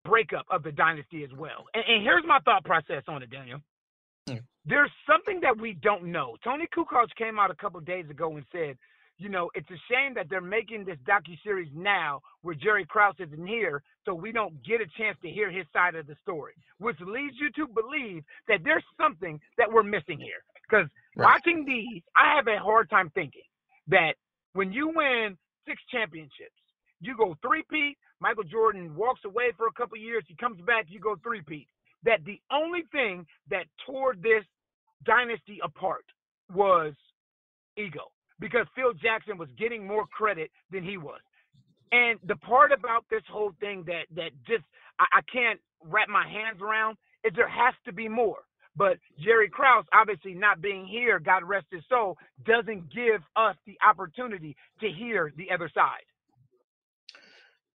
breakup 0.05 0.45
of 0.49 0.63
the 0.63 0.71
dynasty 0.71 1.23
as 1.23 1.29
well. 1.37 1.65
And, 1.73 1.83
and 1.87 2.03
here's 2.03 2.23
my 2.25 2.39
thought 2.45 2.63
process 2.63 3.03
on 3.07 3.21
it, 3.21 3.29
Daniel. 3.29 3.59
Mm. 4.27 4.41
There's 4.65 4.91
something 5.09 5.41
that 5.41 5.59
we 5.59 5.73
don't 5.73 6.05
know. 6.05 6.37
Toni 6.43 6.67
Kukoc 6.75 7.07
came 7.17 7.37
out 7.37 7.51
a 7.51 7.55
couple 7.55 7.79
days 7.81 8.09
ago 8.09 8.35
and 8.37 8.45
said 8.51 8.77
you 9.17 9.29
know, 9.29 9.49
it's 9.55 9.69
a 9.69 9.81
shame 9.91 10.13
that 10.15 10.27
they're 10.29 10.41
making 10.41 10.85
this 10.85 10.97
docu 11.07 11.37
series 11.43 11.69
now 11.73 12.21
where 12.41 12.55
Jerry 12.55 12.85
Krause 12.85 13.15
isn't 13.19 13.47
here, 13.47 13.81
so 14.05 14.13
we 14.13 14.31
don't 14.31 14.63
get 14.63 14.79
a 14.79 14.85
chance 14.97 15.17
to 15.23 15.29
hear 15.29 15.49
his 15.49 15.65
side 15.73 15.95
of 15.95 16.05
the 16.05 16.15
story, 16.21 16.53
which 16.77 16.97
leads 17.01 17.35
you 17.39 17.49
to 17.55 17.67
believe 17.67 18.23
that 18.47 18.59
there's 18.63 18.83
something 18.99 19.39
that 19.57 19.71
we're 19.71 19.83
missing 19.83 20.19
here. 20.19 20.43
Because 20.69 20.87
right. 21.15 21.33
watching 21.33 21.65
these, 21.65 22.03
I 22.15 22.35
have 22.35 22.47
a 22.47 22.59
hard 22.59 22.89
time 22.89 23.11
thinking 23.15 23.47
that 23.87 24.13
when 24.53 24.71
you 24.71 24.91
win 24.95 25.37
six 25.67 25.81
championships, 25.91 26.61
you 26.99 27.15
go 27.17 27.35
three-peat. 27.41 27.97
Michael 28.19 28.43
Jordan 28.43 28.95
walks 28.95 29.21
away 29.25 29.51
for 29.57 29.67
a 29.67 29.73
couple 29.73 29.97
years. 29.97 30.23
He 30.27 30.35
comes 30.35 30.59
back. 30.61 30.85
You 30.89 30.99
go 30.99 31.15
three-peat. 31.23 31.67
That 32.03 32.23
the 32.25 32.39
only 32.51 32.83
thing 32.91 33.25
that 33.49 33.65
tore 33.85 34.15
this 34.15 34.43
dynasty 35.05 35.59
apart 35.63 36.05
was 36.53 36.93
ego 37.77 38.11
because 38.39 38.65
Phil 38.75 38.93
Jackson 38.93 39.37
was 39.37 39.49
getting 39.57 39.85
more 39.85 40.05
credit 40.05 40.51
than 40.71 40.83
he 40.83 40.97
was. 40.97 41.19
And 41.91 42.19
the 42.27 42.35
part 42.35 42.71
about 42.71 43.05
this 43.09 43.23
whole 43.31 43.53
thing 43.59 43.83
that 43.87 44.03
that 44.15 44.31
just 44.45 44.63
I, 44.99 45.05
I 45.17 45.21
can't 45.31 45.59
wrap 45.83 46.09
my 46.09 46.27
hands 46.27 46.61
around 46.61 46.97
is 47.23 47.33
there 47.35 47.47
has 47.47 47.73
to 47.85 47.93
be 47.93 48.09
more. 48.09 48.43
But 48.75 48.97
Jerry 49.19 49.49
Krause, 49.49 49.85
obviously 49.91 50.35
not 50.35 50.61
being 50.61 50.85
here, 50.85 51.19
God 51.19 51.43
rest 51.43 51.65
his 51.71 51.81
soul, 51.89 52.15
doesn't 52.45 52.93
give 52.93 53.21
us 53.35 53.55
the 53.65 53.75
opportunity 53.87 54.55
to 54.81 54.89
hear 54.89 55.33
the 55.35 55.49
other 55.51 55.69
side. 55.73 56.05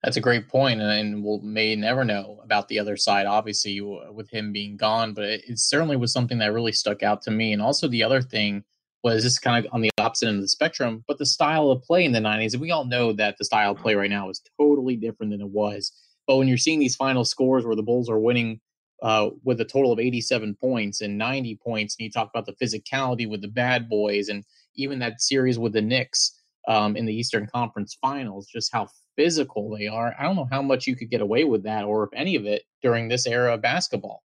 That's 0.02 0.16
a 0.16 0.20
great 0.20 0.48
point, 0.48 0.80
and 0.80 1.22
we'll 1.22 1.40
may 1.40 1.76
never 1.76 2.04
know 2.04 2.40
about 2.42 2.68
the 2.68 2.78
other 2.78 2.96
side, 2.96 3.26
obviously, 3.26 3.80
with 3.80 4.30
him 4.30 4.52
being 4.52 4.76
gone. 4.76 5.12
But 5.12 5.24
it, 5.24 5.44
it 5.46 5.58
certainly 5.58 5.96
was 5.96 6.12
something 6.12 6.38
that 6.38 6.52
really 6.52 6.72
stuck 6.72 7.02
out 7.02 7.22
to 7.22 7.30
me. 7.30 7.52
And 7.52 7.60
also, 7.60 7.86
the 7.86 8.02
other 8.02 8.22
thing 8.22 8.64
was 9.02 9.22
this 9.22 9.38
kind 9.38 9.64
of 9.64 9.72
on 9.72 9.80
the 9.80 9.90
opposite 9.98 10.28
end 10.28 10.36
of 10.36 10.42
the 10.42 10.48
spectrum, 10.48 11.04
but 11.08 11.18
the 11.18 11.26
style 11.26 11.70
of 11.70 11.82
play 11.82 12.04
in 12.04 12.12
the 12.12 12.18
90s. 12.18 12.52
And 12.52 12.60
we 12.60 12.70
all 12.70 12.84
know 12.84 13.12
that 13.14 13.36
the 13.38 13.44
style 13.44 13.72
of 13.72 13.78
play 13.78 13.94
right 13.94 14.10
now 14.10 14.28
is 14.28 14.42
totally 14.60 14.96
different 14.96 15.32
than 15.32 15.40
it 15.40 15.48
was. 15.48 15.92
But 16.26 16.36
when 16.36 16.48
you're 16.48 16.58
seeing 16.58 16.78
these 16.78 16.96
final 16.96 17.24
scores 17.24 17.64
where 17.64 17.76
the 17.76 17.82
Bulls 17.82 18.10
are 18.10 18.18
winning 18.18 18.60
uh, 19.02 19.30
with 19.42 19.60
a 19.60 19.64
total 19.64 19.92
of 19.92 19.98
87 19.98 20.54
points 20.60 21.00
and 21.00 21.16
90 21.16 21.58
points, 21.64 21.96
and 21.98 22.04
you 22.04 22.10
talk 22.10 22.30
about 22.32 22.46
the 22.46 22.64
physicality 22.64 23.28
with 23.28 23.40
the 23.40 23.48
bad 23.48 23.88
boys, 23.88 24.28
and 24.28 24.44
even 24.76 24.98
that 24.98 25.20
series 25.20 25.58
with 25.58 25.72
the 25.72 25.82
Knicks 25.82 26.38
um, 26.68 26.96
in 26.96 27.06
the 27.06 27.14
Eastern 27.14 27.46
Conference 27.46 27.96
Finals, 28.00 28.46
just 28.46 28.72
how 28.72 28.88
physical 29.16 29.74
they 29.76 29.86
are. 29.86 30.14
I 30.18 30.24
don't 30.24 30.36
know 30.36 30.48
how 30.50 30.62
much 30.62 30.86
you 30.86 30.94
could 30.94 31.10
get 31.10 31.20
away 31.20 31.44
with 31.44 31.62
that, 31.64 31.84
or 31.84 32.04
if 32.04 32.10
any 32.14 32.36
of 32.36 32.44
it 32.44 32.62
during 32.82 33.08
this 33.08 33.26
era 33.26 33.54
of 33.54 33.62
basketball. 33.62 34.22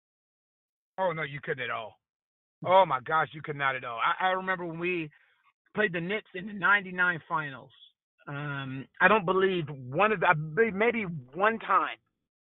Oh 0.99 1.13
no, 1.13 1.23
you 1.23 1.41
couldn't 1.41 1.65
at 1.65 1.71
all. 1.71 2.00
Oh 2.65 2.85
my 2.87 3.01
gosh, 3.01 3.29
you 3.33 3.43
could 3.43 3.57
not 3.57 3.77
at 3.77 3.85
all. 3.85 3.99
I, 3.99 4.29
I 4.29 4.31
remember 4.31 4.67
when 4.67 4.79
we 4.79 5.11
played 5.75 5.93
the 5.93 6.01
Knicks 6.01 6.31
in 6.35 6.47
the 6.47 6.53
'99 6.53 7.21
Finals. 7.29 7.71
Um, 8.29 8.87
I 9.01 9.09
don't 9.09 9.27
believe 9.27 9.65
one 9.91 10.13
of 10.13 10.21
the, 10.21 10.29
I 10.29 10.35
believe 10.35 10.75
maybe 10.75 11.05
one 11.35 11.59
time 11.61 11.97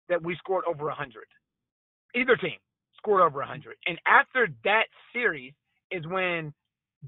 that 0.10 0.22
we 0.24 0.36
scored 0.38 0.66
over 0.68 0.86
100 0.86 1.24
either 2.16 2.36
team 2.38 2.58
scored 2.98 3.22
over 3.22 3.40
100. 3.40 3.78
And 3.86 4.00
after 4.08 4.48
that 4.64 4.86
series 5.14 5.54
is 5.92 6.06
when 6.08 6.54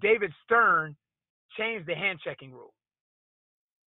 David 0.02 0.32
Stern 0.46 0.96
changed 1.58 1.88
the 1.88 1.96
hand 1.96 2.20
checking 2.24 2.52
rule 2.52 2.74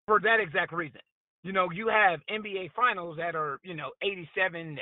for 0.06 0.20
that 0.20 0.40
exact 0.40 0.72
reason. 0.72 1.00
You 1.42 1.52
know, 1.52 1.70
you 1.72 1.88
have 1.88 2.20
NBA 2.30 2.72
finals 2.74 3.16
that 3.18 3.34
are, 3.34 3.58
you 3.62 3.74
know, 3.74 3.90
87 4.02 4.76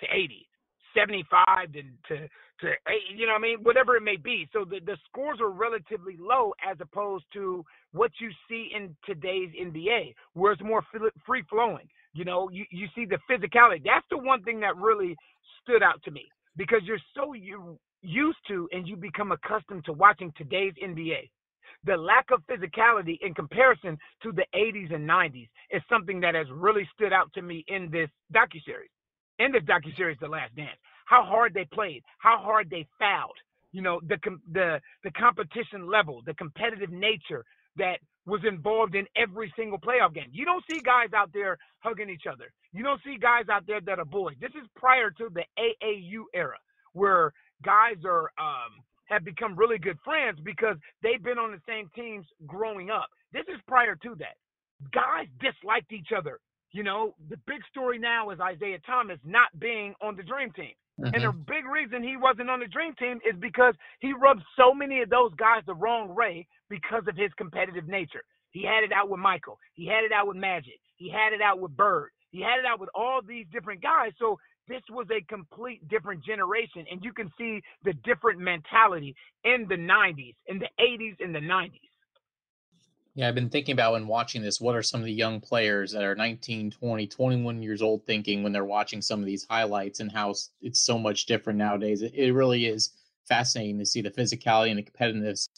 to 0.00 0.06
80, 0.12 0.48
75 0.96 1.72
to, 1.72 1.82
to, 1.82 2.28
to 2.60 2.72
you 3.14 3.26
know 3.26 3.34
I 3.34 3.38
mean? 3.38 3.58
Whatever 3.62 3.96
it 3.96 4.02
may 4.02 4.16
be. 4.16 4.48
So 4.52 4.64
the, 4.64 4.80
the 4.84 4.96
scores 5.08 5.40
are 5.40 5.50
relatively 5.50 6.16
low 6.18 6.52
as 6.68 6.76
opposed 6.80 7.24
to 7.34 7.64
what 7.92 8.10
you 8.20 8.30
see 8.48 8.70
in 8.74 8.96
today's 9.04 9.50
NBA, 9.60 10.14
where 10.34 10.52
it's 10.52 10.62
more 10.62 10.82
free 11.26 11.44
flowing. 11.50 11.88
You 12.14 12.24
know, 12.24 12.48
you, 12.50 12.64
you 12.70 12.86
see 12.94 13.04
the 13.04 13.18
physicality. 13.30 13.82
That's 13.84 14.06
the 14.10 14.18
one 14.18 14.42
thing 14.42 14.60
that 14.60 14.76
really 14.76 15.16
stood 15.62 15.82
out 15.82 16.02
to 16.04 16.10
me 16.10 16.26
because 16.56 16.80
you're 16.84 16.98
so 17.14 17.34
you 17.34 17.78
used 18.02 18.38
to 18.48 18.68
and 18.72 18.86
you 18.88 18.96
become 18.96 19.32
accustomed 19.32 19.84
to 19.84 19.92
watching 19.92 20.32
today's 20.36 20.72
NBA. 20.82 21.28
The 21.84 21.96
lack 21.96 22.30
of 22.32 22.40
physicality 22.50 23.18
in 23.20 23.34
comparison 23.34 23.98
to 24.22 24.32
the 24.32 24.46
80s 24.54 24.94
and 24.94 25.08
90s 25.08 25.48
is 25.70 25.82
something 25.90 26.20
that 26.20 26.34
has 26.34 26.46
really 26.50 26.88
stood 26.94 27.12
out 27.12 27.32
to 27.34 27.42
me 27.42 27.64
in 27.68 27.90
this 27.90 28.08
docuseries. 28.34 28.95
In 29.38 29.52
this 29.52 29.62
docuseries, 29.64 30.18
The 30.20 30.28
Last 30.28 30.54
Dance, 30.56 30.78
how 31.06 31.24
hard 31.24 31.54
they 31.54 31.66
played, 31.66 32.02
how 32.18 32.38
hard 32.38 32.70
they 32.70 32.86
fouled, 32.98 33.36
you 33.72 33.82
know, 33.82 34.00
the 34.08 34.18
the 34.52 34.80
the 35.04 35.10
competition 35.12 35.88
level, 35.90 36.22
the 36.26 36.34
competitive 36.34 36.90
nature 36.90 37.44
that 37.76 37.98
was 38.26 38.40
involved 38.46 38.94
in 38.94 39.06
every 39.16 39.52
single 39.56 39.78
playoff 39.78 40.14
game. 40.14 40.28
You 40.32 40.44
don't 40.44 40.64
see 40.70 40.80
guys 40.80 41.08
out 41.14 41.30
there 41.32 41.58
hugging 41.80 42.10
each 42.10 42.26
other. 42.30 42.52
You 42.72 42.82
don't 42.82 43.00
see 43.04 43.18
guys 43.18 43.44
out 43.50 43.66
there 43.66 43.80
that 43.82 43.98
are 43.98 44.04
boys. 44.04 44.34
This 44.40 44.50
is 44.50 44.68
prior 44.76 45.10
to 45.12 45.28
the 45.32 45.44
AAU 45.58 46.24
era 46.34 46.58
where 46.94 47.32
guys 47.64 47.96
are 48.04 48.30
um, 48.38 48.82
have 49.06 49.24
become 49.24 49.56
really 49.56 49.78
good 49.78 49.98
friends 50.04 50.38
because 50.44 50.76
they've 51.02 51.22
been 51.22 51.38
on 51.38 51.52
the 51.52 51.60
same 51.68 51.88
teams 51.94 52.26
growing 52.46 52.90
up. 52.90 53.06
This 53.32 53.44
is 53.48 53.60
prior 53.68 53.96
to 53.96 54.14
that. 54.16 54.36
Guys 54.92 55.26
disliked 55.40 55.92
each 55.92 56.08
other. 56.16 56.38
You 56.76 56.82
know, 56.82 57.14
the 57.30 57.38
big 57.46 57.64
story 57.70 57.98
now 57.98 58.28
is 58.28 58.38
Isiah 58.38 58.80
Thomas 58.84 59.18
not 59.24 59.48
being 59.58 59.94
on 60.02 60.14
the 60.14 60.22
dream 60.22 60.52
team. 60.52 60.76
Mm-hmm. 61.00 61.14
And 61.14 61.24
the 61.24 61.32
big 61.32 61.64
reason 61.64 62.02
he 62.02 62.18
wasn't 62.18 62.50
on 62.50 62.60
the 62.60 62.66
dream 62.66 62.94
team 62.98 63.18
is 63.24 63.34
because 63.40 63.72
he 64.00 64.12
rubbed 64.12 64.42
so 64.58 64.74
many 64.74 65.00
of 65.00 65.08
those 65.08 65.32
guys 65.38 65.62
the 65.66 65.74
wrong 65.74 66.14
way 66.14 66.46
because 66.68 67.04
of 67.08 67.16
his 67.16 67.30
competitive 67.38 67.88
nature. 67.88 68.20
He 68.50 68.62
had 68.62 68.84
it 68.84 68.92
out 68.92 69.08
with 69.08 69.20
Michael. 69.20 69.58
He 69.72 69.86
had 69.86 70.04
it 70.04 70.12
out 70.12 70.26
with 70.26 70.36
Magic. 70.36 70.78
He 70.96 71.08
had 71.08 71.32
it 71.32 71.40
out 71.40 71.60
with 71.60 71.74
Bird. 71.74 72.10
He 72.30 72.42
had 72.42 72.58
it 72.58 72.66
out 72.66 72.78
with 72.78 72.90
all 72.94 73.22
these 73.26 73.46
different 73.50 73.80
guys. 73.80 74.12
So 74.18 74.38
this 74.68 74.82
was 74.90 75.06
a 75.10 75.24
complete 75.32 75.88
different 75.88 76.22
generation. 76.26 76.84
And 76.90 77.02
you 77.02 77.14
can 77.14 77.32
see 77.38 77.62
the 77.84 77.94
different 78.04 78.38
mentality 78.38 79.16
in 79.44 79.64
the 79.66 79.76
90s, 79.76 80.34
in 80.46 80.58
the 80.58 80.68
80s, 80.78 81.20
in 81.20 81.32
the 81.32 81.40
90s. 81.40 81.85
Yeah, 83.16 83.28
I've 83.28 83.34
been 83.34 83.48
thinking 83.48 83.72
about 83.72 83.94
when 83.94 84.06
watching 84.06 84.42
this, 84.42 84.60
what 84.60 84.76
are 84.76 84.82
some 84.82 85.00
of 85.00 85.06
the 85.06 85.12
young 85.12 85.40
players 85.40 85.90
that 85.92 86.04
are 86.04 86.14
19, 86.14 86.70
20, 86.70 87.06
21 87.06 87.62
years 87.62 87.80
old 87.80 88.04
thinking 88.04 88.42
when 88.42 88.52
they're 88.52 88.66
watching 88.66 89.00
some 89.00 89.20
of 89.20 89.26
these 89.26 89.46
highlights 89.48 90.00
and 90.00 90.12
how 90.12 90.34
it's 90.60 90.80
so 90.80 90.98
much 90.98 91.24
different 91.24 91.58
nowadays? 91.58 92.02
It, 92.02 92.34
really 92.34 92.66
is 92.66 92.90
fascinating 93.26 93.78
to 93.78 93.86
see 93.86 94.02
the 94.02 94.10
physicality 94.10 94.68
and 94.68 94.78
the 94.78 94.82
competitiveness, 94.82 95.48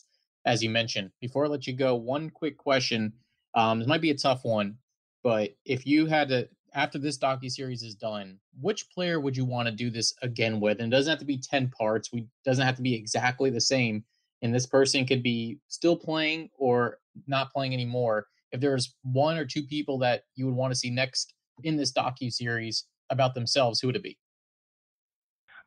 as 0.45 0.63
you 0.63 0.71
mentioned. 0.71 1.11
Before 1.21 1.47
I 1.47 1.49
let 1.49 1.67
you 1.67 1.73
go, 1.73 1.97
one 1.97 2.31
quick 2.31 2.57
question. 2.57 3.13
Um, 3.57 3.81
this 3.81 3.89
might 3.89 4.03
be 4.03 4.13
a 4.13 4.17
tough 4.17 4.45
one, 4.45 4.77
but 5.25 5.51
if 5.65 5.85
you 5.85 6.07
had 6.07 6.29
to, 6.29 6.49
after 6.75 6.97
this 6.97 7.19
docu 7.19 7.51
series 7.51 7.83
is 7.83 7.97
done, 7.97 8.39
which 8.61 8.89
player 8.89 9.19
would 9.19 9.37
you 9.37 9.45
want 9.45 9.67
to 9.67 9.75
do 9.75 9.91
this 9.91 10.15
again 10.23 10.61
with? 10.61 10.79
And 10.79 10.93
it 10.93 10.97
doesn't 10.97 11.11
have 11.11 11.19
to 11.19 11.25
be 11.25 11.39
10 11.39 11.71
parts. 11.71 12.13
We 12.13 12.29
doesn't 12.45 12.65
have 12.65 12.77
to 12.77 12.83
be 12.83 12.95
exactly 12.95 13.51
the 13.51 13.61
same 13.61 14.05
and 14.43 14.55
this 14.55 14.67
person 14.67 15.07
could 15.07 15.23
be 15.23 15.59
still 15.69 15.97
playing 15.97 16.51
or 16.59 16.99
not 17.27 17.51
playing 17.51 17.73
anymore 17.73 18.27
if 18.53 18.61
there's 18.61 18.95
one 19.03 19.37
or 19.37 19.45
two 19.45 19.63
people 19.63 19.99
that 19.99 20.23
you 20.35 20.47
would 20.47 20.55
want 20.55 20.73
to 20.73 20.79
see 20.79 20.91
next 20.91 21.35
in 21.65 21.77
this 21.77 21.93
docu 21.93 22.33
series 22.33 22.87
about 23.11 23.35
themselves 23.35 23.81
who 23.81 23.89
would 23.89 23.97
it 23.97 24.03
be 24.03 24.17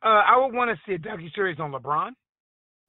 uh, 0.04 0.22
i 0.26 0.36
would 0.36 0.54
want 0.54 0.70
to 0.70 0.76
see 0.86 0.94
a 0.94 0.98
docu 0.98 1.32
series 1.34 1.58
on 1.58 1.72
lebron 1.72 2.10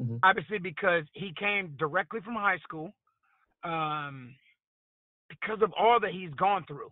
mm-hmm. 0.02 0.18
obviously 0.24 0.58
because 0.58 1.04
he 1.14 1.34
came 1.40 1.76
directly 1.78 2.20
from 2.22 2.36
high 2.36 2.60
school 2.60 2.94
um, 3.64 4.36
because 5.30 5.62
of 5.62 5.72
all 5.80 6.00
that 6.00 6.12
he's 6.12 6.34
gone 6.36 6.64
through 6.68 6.92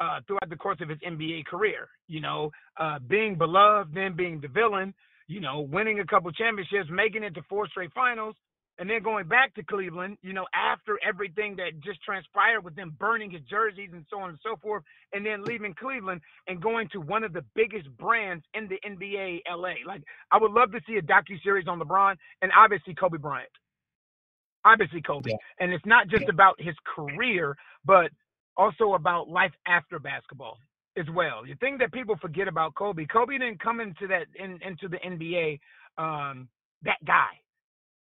uh, 0.00 0.20
throughout 0.26 0.48
the 0.48 0.56
course 0.56 0.78
of 0.80 0.88
his 0.88 0.98
nba 0.98 1.44
career 1.46 1.88
you 2.08 2.20
know 2.20 2.50
uh, 2.78 2.98
being 3.08 3.36
beloved 3.36 3.94
then 3.94 4.14
being 4.16 4.40
the 4.40 4.48
villain 4.48 4.94
you 5.32 5.40
know, 5.40 5.60
winning 5.60 6.00
a 6.00 6.06
couple 6.06 6.30
championships, 6.32 6.90
making 6.90 7.22
it 7.22 7.34
to 7.34 7.42
four 7.48 7.66
straight 7.68 7.92
finals, 7.94 8.36
and 8.78 8.88
then 8.88 9.02
going 9.02 9.28
back 9.28 9.54
to 9.54 9.62
Cleveland, 9.62 10.16
you 10.22 10.32
know, 10.32 10.46
after 10.54 10.98
everything 11.06 11.56
that 11.56 11.80
just 11.84 12.02
transpired 12.02 12.64
with 12.64 12.74
them 12.74 12.96
burning 12.98 13.30
his 13.30 13.42
jerseys 13.42 13.90
and 13.92 14.04
so 14.08 14.18
on 14.18 14.30
and 14.30 14.38
so 14.42 14.56
forth, 14.56 14.82
and 15.12 15.24
then 15.24 15.44
leaving 15.44 15.74
Cleveland 15.74 16.20
and 16.48 16.60
going 16.60 16.88
to 16.92 17.00
one 17.00 17.22
of 17.22 17.32
the 17.32 17.44
biggest 17.54 17.88
brands 17.98 18.44
in 18.54 18.68
the 18.68 18.80
NBA, 18.86 19.40
LA. 19.50 19.74
Like, 19.86 20.02
I 20.30 20.38
would 20.38 20.52
love 20.52 20.72
to 20.72 20.80
see 20.86 20.96
a 20.96 21.02
docu 21.02 21.40
series 21.42 21.68
on 21.68 21.80
LeBron 21.80 22.16
and 22.40 22.50
obviously 22.56 22.94
Kobe 22.94 23.18
Bryant. 23.18 23.50
Obviously 24.64 25.02
Kobe, 25.02 25.30
yeah. 25.30 25.36
and 25.58 25.72
it's 25.72 25.84
not 25.84 26.06
just 26.06 26.28
about 26.28 26.54
his 26.60 26.76
career, 26.94 27.56
but 27.84 28.10
also 28.56 28.94
about 28.94 29.28
life 29.28 29.52
after 29.66 29.98
basketball 29.98 30.58
as 30.96 31.06
well. 31.14 31.42
The 31.44 31.54
thing 31.56 31.78
that 31.78 31.92
people 31.92 32.16
forget 32.20 32.48
about 32.48 32.74
Kobe, 32.74 33.06
Kobe 33.06 33.38
didn't 33.38 33.60
come 33.60 33.80
into 33.80 34.06
that 34.06 34.26
in, 34.36 34.60
into 34.62 34.88
the 34.88 34.98
NBA 34.98 35.58
um, 35.98 36.48
that 36.84 36.98
guy. 37.04 37.30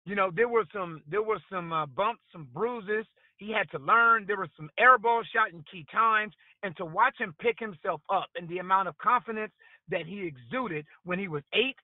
You 0.06 0.16
know, 0.16 0.32
there 0.34 0.48
were 0.48 0.66
some 0.75 1.02
there 1.10 1.22
were 1.22 1.40
some 1.52 1.72
uh, 1.72 1.86
bumps, 1.86 2.22
some 2.32 2.48
bruises. 2.54 3.06
He 3.38 3.52
had 3.52 3.70
to 3.72 3.80
learn. 3.84 4.26
There 4.26 4.38
were 4.38 4.48
some 4.56 4.70
air 4.78 4.98
ball 4.98 5.22
shot 5.34 5.52
in 5.52 5.64
key 5.72 5.86
times, 5.92 6.34
and 6.64 6.76
to 6.78 6.86
watch 6.86 7.16
him 7.18 7.34
pick 7.40 7.60
himself 7.60 8.02
up 8.12 8.28
and 8.36 8.48
the 8.48 8.58
amount 8.58 8.88
of 8.88 8.98
confidence 8.98 9.52
that 9.90 10.06
he 10.06 10.25
exuded 10.26 10.86
when 11.04 11.20
he 11.20 11.28
was 11.28 11.44
eight, 11.54 11.76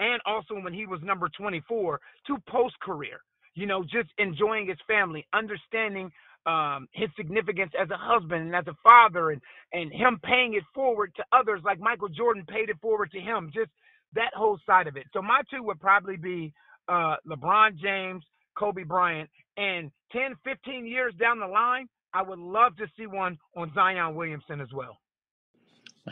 and 0.00 0.20
also 0.26 0.54
when 0.60 0.74
he 0.74 0.86
was 0.86 1.00
number 1.02 1.28
24 1.30 2.00
to 2.28 2.38
post 2.48 2.76
career. 2.80 3.20
You 3.54 3.66
know, 3.66 3.84
just 3.84 4.10
enjoying 4.18 4.68
his 4.68 4.78
family, 4.88 5.26
understanding 5.34 6.12
um, 6.46 6.88
his 6.92 7.10
significance 7.16 7.72
as 7.80 7.90
a 7.90 7.98
husband 7.98 8.42
and 8.46 8.56
as 8.56 8.66
a 8.68 8.76
father, 8.84 9.30
and 9.30 9.42
and 9.72 9.92
him 9.92 10.20
paying 10.24 10.54
it 10.54 10.64
forward 10.74 11.12
to 11.16 11.24
others, 11.32 11.60
like 11.64 11.80
Michael 11.80 12.08
Jordan 12.10 12.44
paid 12.48 12.70
it 12.70 12.78
forward 12.82 13.10
to 13.12 13.20
him. 13.20 13.50
Just 13.54 13.70
that 14.14 14.32
whole 14.34 14.58
side 14.66 14.86
of 14.88 14.96
it. 14.96 15.06
So 15.14 15.22
my 15.22 15.42
two 15.50 15.62
would 15.64 15.80
probably 15.80 16.16
be 16.16 16.52
uh, 16.88 17.16
LeBron 17.28 17.76
James, 17.76 18.24
Kobe 18.56 18.84
Bryant, 18.84 19.28
and 19.56 19.90
10, 20.12 20.34
15 20.44 20.86
years 20.86 21.14
down 21.18 21.38
the 21.38 21.46
line, 21.46 21.88
I 22.12 22.22
would 22.22 22.38
love 22.38 22.76
to 22.76 22.86
see 22.96 23.06
one 23.06 23.38
on 23.56 23.72
Zion 23.74 24.14
Williamson 24.14 24.60
as 24.60 24.72
well. 24.72 24.98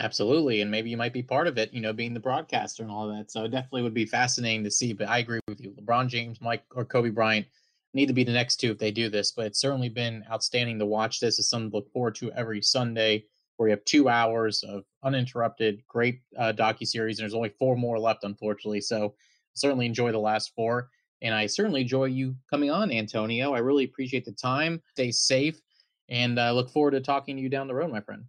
Absolutely, 0.00 0.60
and 0.60 0.70
maybe 0.70 0.90
you 0.90 0.96
might 0.96 1.12
be 1.12 1.22
part 1.22 1.46
of 1.46 1.56
it. 1.56 1.72
You 1.72 1.80
know, 1.80 1.92
being 1.92 2.14
the 2.14 2.20
broadcaster 2.20 2.82
and 2.82 2.90
all 2.90 3.06
that. 3.08 3.30
So 3.30 3.44
it 3.44 3.50
definitely 3.50 3.82
would 3.82 3.94
be 3.94 4.06
fascinating 4.06 4.64
to 4.64 4.70
see. 4.70 4.92
But 4.92 5.08
I 5.08 5.18
agree 5.18 5.38
with 5.46 5.60
you, 5.60 5.70
LeBron 5.70 6.08
James, 6.08 6.40
Mike, 6.40 6.64
or 6.74 6.84
Kobe 6.84 7.10
Bryant 7.10 7.46
need 7.92 8.06
to 8.06 8.12
be 8.12 8.24
the 8.24 8.32
next 8.32 8.56
two 8.56 8.72
if 8.72 8.78
they 8.78 8.90
do 8.90 9.08
this. 9.08 9.30
But 9.30 9.46
it's 9.46 9.60
certainly 9.60 9.88
been 9.88 10.24
outstanding 10.30 10.80
to 10.80 10.86
watch 10.86 11.20
this. 11.20 11.38
It's 11.38 11.48
something 11.48 11.70
to 11.70 11.76
look 11.76 11.92
forward 11.92 12.16
to 12.16 12.32
every 12.32 12.60
Sunday, 12.60 13.24
where 13.56 13.68
you 13.68 13.70
have 13.70 13.84
two 13.84 14.08
hours 14.08 14.64
of 14.64 14.84
uninterrupted, 15.04 15.84
great 15.86 16.22
uh, 16.36 16.52
docu 16.52 16.86
series. 16.86 17.18
And 17.18 17.24
there's 17.24 17.34
only 17.34 17.54
four 17.56 17.76
more 17.76 18.00
left, 18.00 18.24
unfortunately. 18.24 18.80
So 18.80 19.14
certainly 19.54 19.87
enjoy 19.87 20.12
the 20.12 20.18
last 20.18 20.52
four. 20.54 20.88
And 21.23 21.34
I 21.34 21.46
certainly 21.46 21.82
enjoy 21.82 22.06
you 22.06 22.37
coming 22.50 22.70
on, 22.70 22.92
Antonio. 22.92 23.54
I 23.54 23.58
really 23.58 23.84
appreciate 23.84 24.25
the 24.25 24.32
time. 24.32 24.82
Stay 24.92 25.11
safe, 25.11 25.61
and 26.08 26.38
I 26.38 26.50
look 26.50 26.70
forward 26.70 26.90
to 26.92 27.00
talking 27.00 27.37
to 27.37 27.42
you 27.42 27.49
down 27.49 27.66
the 27.66 27.75
road, 27.75 27.90
my 27.90 28.00
friend. 28.00 28.25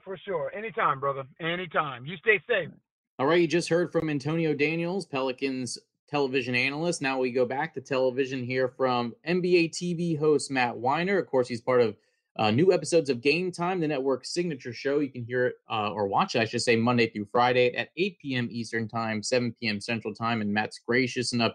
For 0.00 0.16
sure. 0.16 0.52
Anytime, 0.54 1.00
brother. 1.00 1.24
Anytime. 1.40 2.04
You 2.06 2.16
stay 2.18 2.40
safe. 2.48 2.70
All 3.18 3.26
right. 3.26 3.40
You 3.40 3.48
just 3.48 3.68
heard 3.68 3.90
from 3.90 4.10
Antonio 4.10 4.54
Daniels, 4.54 5.06
Pelicans 5.06 5.78
television 6.08 6.54
analyst. 6.54 7.02
Now 7.02 7.18
we 7.18 7.30
go 7.30 7.44
back 7.44 7.74
to 7.74 7.80
television 7.80 8.42
here 8.42 8.68
from 8.68 9.14
NBA 9.26 9.70
TV 9.70 10.18
host 10.18 10.50
Matt 10.50 10.74
Winer. 10.74 11.18
Of 11.18 11.26
course, 11.26 11.48
he's 11.48 11.60
part 11.60 11.80
of 11.80 11.96
uh, 12.38 12.50
new 12.52 12.72
episodes 12.72 13.10
of 13.10 13.20
Game 13.20 13.50
Time, 13.50 13.80
the 13.80 13.88
network's 13.88 14.32
signature 14.32 14.72
show. 14.72 15.00
You 15.00 15.10
can 15.10 15.24
hear 15.24 15.48
it 15.48 15.54
uh, 15.68 15.90
or 15.90 16.06
watch 16.06 16.36
it, 16.36 16.40
I 16.40 16.44
should 16.44 16.62
say, 16.62 16.76
Monday 16.76 17.08
through 17.08 17.26
Friday 17.32 17.74
at 17.76 17.88
8 17.96 18.18
p.m. 18.20 18.48
Eastern 18.50 18.86
Time, 18.86 19.22
7 19.22 19.54
p.m. 19.60 19.80
Central 19.80 20.14
Time. 20.14 20.40
And 20.40 20.52
Matt's 20.52 20.78
gracious 20.86 21.32
enough 21.32 21.52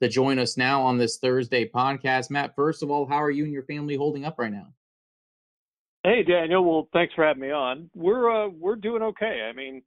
to 0.00 0.08
join 0.08 0.38
us 0.38 0.56
now 0.56 0.82
on 0.82 0.96
this 0.96 1.18
Thursday 1.18 1.68
podcast. 1.68 2.30
Matt, 2.30 2.56
first 2.56 2.82
of 2.82 2.90
all, 2.90 3.06
how 3.06 3.22
are 3.22 3.30
you 3.30 3.44
and 3.44 3.52
your 3.52 3.64
family 3.64 3.94
holding 3.94 4.24
up 4.24 4.38
right 4.38 4.52
now? 4.52 4.68
Hey, 6.02 6.22
Daniel. 6.22 6.64
Well, 6.64 6.88
thanks 6.92 7.14
for 7.14 7.24
having 7.24 7.42
me 7.42 7.50
on. 7.52 7.90
We're 7.94 8.46
uh, 8.46 8.48
we're 8.48 8.76
doing 8.76 9.02
okay. 9.02 9.46
I 9.48 9.52
mean, 9.52 9.82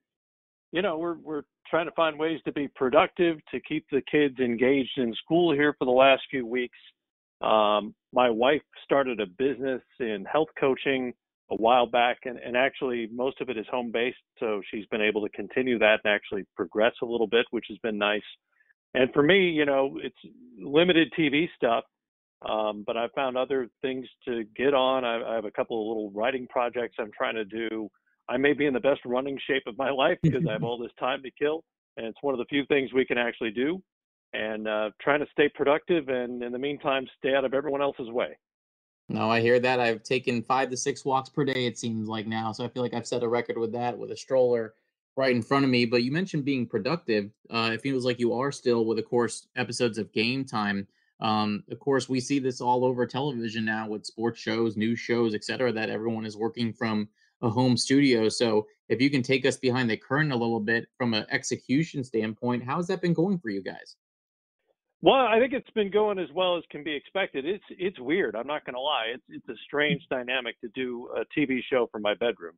you 0.72 0.82
know, 0.82 0.98
we're 0.98 1.18
we're 1.18 1.44
trying 1.70 1.88
to 1.88 1.92
find 1.92 2.18
ways 2.18 2.40
to 2.46 2.54
be 2.54 2.70
productive 2.70 3.38
to 3.52 3.60
keep 3.62 3.86
the 3.92 4.02
kids 4.10 4.40
engaged 4.40 4.98
in 4.98 5.14
school 5.16 5.54
here 5.54 5.76
for 5.78 5.86
the 5.86 5.92
last 5.92 6.22
few 6.30 6.46
weeks. 6.46 6.78
Um, 7.46 7.94
my 8.12 8.30
wife 8.30 8.62
started 8.84 9.20
a 9.20 9.26
business 9.26 9.82
in 10.00 10.26
health 10.32 10.48
coaching 10.60 11.14
a 11.52 11.56
while 11.56 11.86
back, 11.86 12.18
and, 12.26 12.40
and 12.40 12.58
actually 12.58 13.08
most 13.14 13.40
of 13.40 13.50
it 13.50 13.58
is 13.58 13.66
home 13.70 13.92
based, 13.92 14.18
so 14.40 14.62
she's 14.72 14.86
been 14.88 15.02
able 15.02 15.22
to 15.22 15.30
continue 15.30 15.78
that 15.78 16.00
and 16.04 16.14
actually 16.14 16.44
progress 16.56 16.94
a 17.04 17.06
little 17.06 17.28
bit, 17.28 17.46
which 17.52 17.66
has 17.70 17.78
been 17.80 17.98
nice. 17.98 18.24
And 18.96 19.12
for 19.14 19.22
me, 19.22 19.50
you 19.50 19.66
know, 19.66 20.00
it's 20.02 20.16
limited 20.60 21.14
TV 21.18 21.48
stuff, 21.56 21.84
um, 22.50 22.84
but 22.88 22.98
I 22.98 23.08
found 23.14 23.38
other 23.38 23.68
things 23.82 24.08
to 24.28 24.44
get 24.56 24.74
on. 24.74 25.06
I, 25.06 25.22
I 25.22 25.36
have 25.36 25.46
a 25.46 25.52
couple 25.52 25.82
of 25.82 25.88
little 25.88 26.12
writing 26.12 26.48
projects 26.50 26.96
I'm 27.00 27.12
trying 27.16 27.36
to 27.36 27.46
do. 27.46 27.90
I 28.28 28.38
may 28.38 28.54
be 28.54 28.66
in 28.66 28.74
the 28.74 28.80
best 28.80 29.02
running 29.06 29.38
shape 29.46 29.64
of 29.68 29.78
my 29.78 29.90
life 29.92 30.18
because 30.24 30.44
I 30.50 30.54
have 30.54 30.64
all 30.64 30.80
this 30.80 30.92
time 31.00 31.22
to 31.24 31.32
kill, 31.38 31.64
and 31.98 32.08
it's 32.08 32.18
one 32.22 32.34
of 32.34 32.40
the 32.40 32.46
few 32.46 32.66
things 32.66 32.92
we 32.92 33.06
can 33.06 33.20
actually 33.20 33.52
do. 33.52 33.82
And 34.36 34.68
uh, 34.68 34.90
trying 35.02 35.22
to 35.22 35.28
stay 35.32 35.50
productive, 35.50 36.10
and 36.10 36.44
in 36.44 36.52
the 36.52 36.60
meantime, 36.60 37.08
stay 37.18 37.34
out 37.36 37.46
of 37.46 37.54
everyone 37.54 37.82
else's 37.82 38.10
way. 38.10 38.38
No, 39.08 39.30
I 39.30 39.40
hear 39.40 39.60
that. 39.60 39.80
I've 39.80 40.04
taken 40.04 40.42
five 40.42 40.70
to 40.72 40.78
six 40.78 41.06
walks 41.06 41.30
per 41.30 41.46
day. 41.46 41.68
It 41.68 41.78
seems 41.78 42.08
like 42.08 42.28
now, 42.28 42.52
so 42.52 42.66
I 42.66 42.68
feel 42.68 42.84
like 42.84 42.94
I've 42.94 43.08
set 43.08 43.24
a 43.24 43.28
record 43.28 43.58
with 43.58 43.72
that 43.74 43.98
with 43.98 44.12
a 44.12 44.18
stroller 44.18 44.74
right 45.16 45.34
in 45.34 45.42
front 45.42 45.64
of 45.64 45.72
me. 45.72 45.86
But 45.86 46.04
you 46.04 46.12
mentioned 46.12 46.44
being 46.44 46.66
productive. 46.66 47.30
Uh, 47.50 47.72
it 47.74 47.82
feels 47.82 48.04
like 48.04 48.20
you 48.20 48.34
are 48.34 48.52
still 48.52 48.86
with, 48.86 49.00
of 49.00 49.06
course, 49.06 49.48
episodes 49.56 49.98
of 49.98 50.12
Game 50.12 50.44
Time. 50.44 50.88
Um, 51.22 51.64
of 51.72 51.80
course, 51.80 52.10
we 52.10 52.20
see 52.20 52.40
this 52.40 52.60
all 52.60 52.84
over 52.84 53.06
television 53.06 53.64
now 53.64 53.88
with 53.88 54.06
sports 54.06 54.40
shows, 54.40 54.76
news 54.76 55.00
shows, 55.00 55.34
etc. 55.34 55.72
That 55.72 55.90
everyone 55.90 56.26
is 56.26 56.36
working 56.36 56.74
from 56.74 57.08
a 57.42 57.50
home 57.50 57.78
studio. 57.78 58.28
So, 58.28 58.68
if 58.90 59.02
you 59.02 59.10
can 59.10 59.24
take 59.24 59.46
us 59.46 59.56
behind 59.58 59.90
the 59.90 59.98
curtain 59.98 60.32
a 60.32 60.36
little 60.36 60.60
bit 60.60 60.88
from 60.98 61.14
an 61.14 61.26
execution 61.32 62.04
standpoint, 62.04 62.64
how's 62.64 62.88
that 62.88 63.02
been 63.02 63.14
going 63.14 63.40
for 63.40 63.50
you 63.50 63.62
guys? 63.62 63.96
Well, 65.06 65.28
I 65.28 65.40
think 65.40 65.54
it's 65.54 65.70
been 65.76 65.92
going 65.92 66.18
as 66.18 66.30
well 66.34 66.58
as 66.58 66.64
can 66.72 66.84
be 66.84 66.96
expected. 66.96 67.46
It's 67.46 67.64
it's 67.70 68.00
weird. 68.00 68.36
I'm 68.36 68.48
not 68.48 68.66
going 68.66 68.74
to 68.74 68.82
lie. 68.82 69.14
It's 69.14 69.24
it's 69.30 69.48
a 69.50 69.64
strange 69.68 70.02
dynamic 70.10 70.60
to 70.62 70.68
do 70.70 71.10
a 71.16 71.40
TV 71.40 71.60
show 71.72 71.88
from 71.92 72.02
my 72.02 72.16
bedroom. 72.16 72.56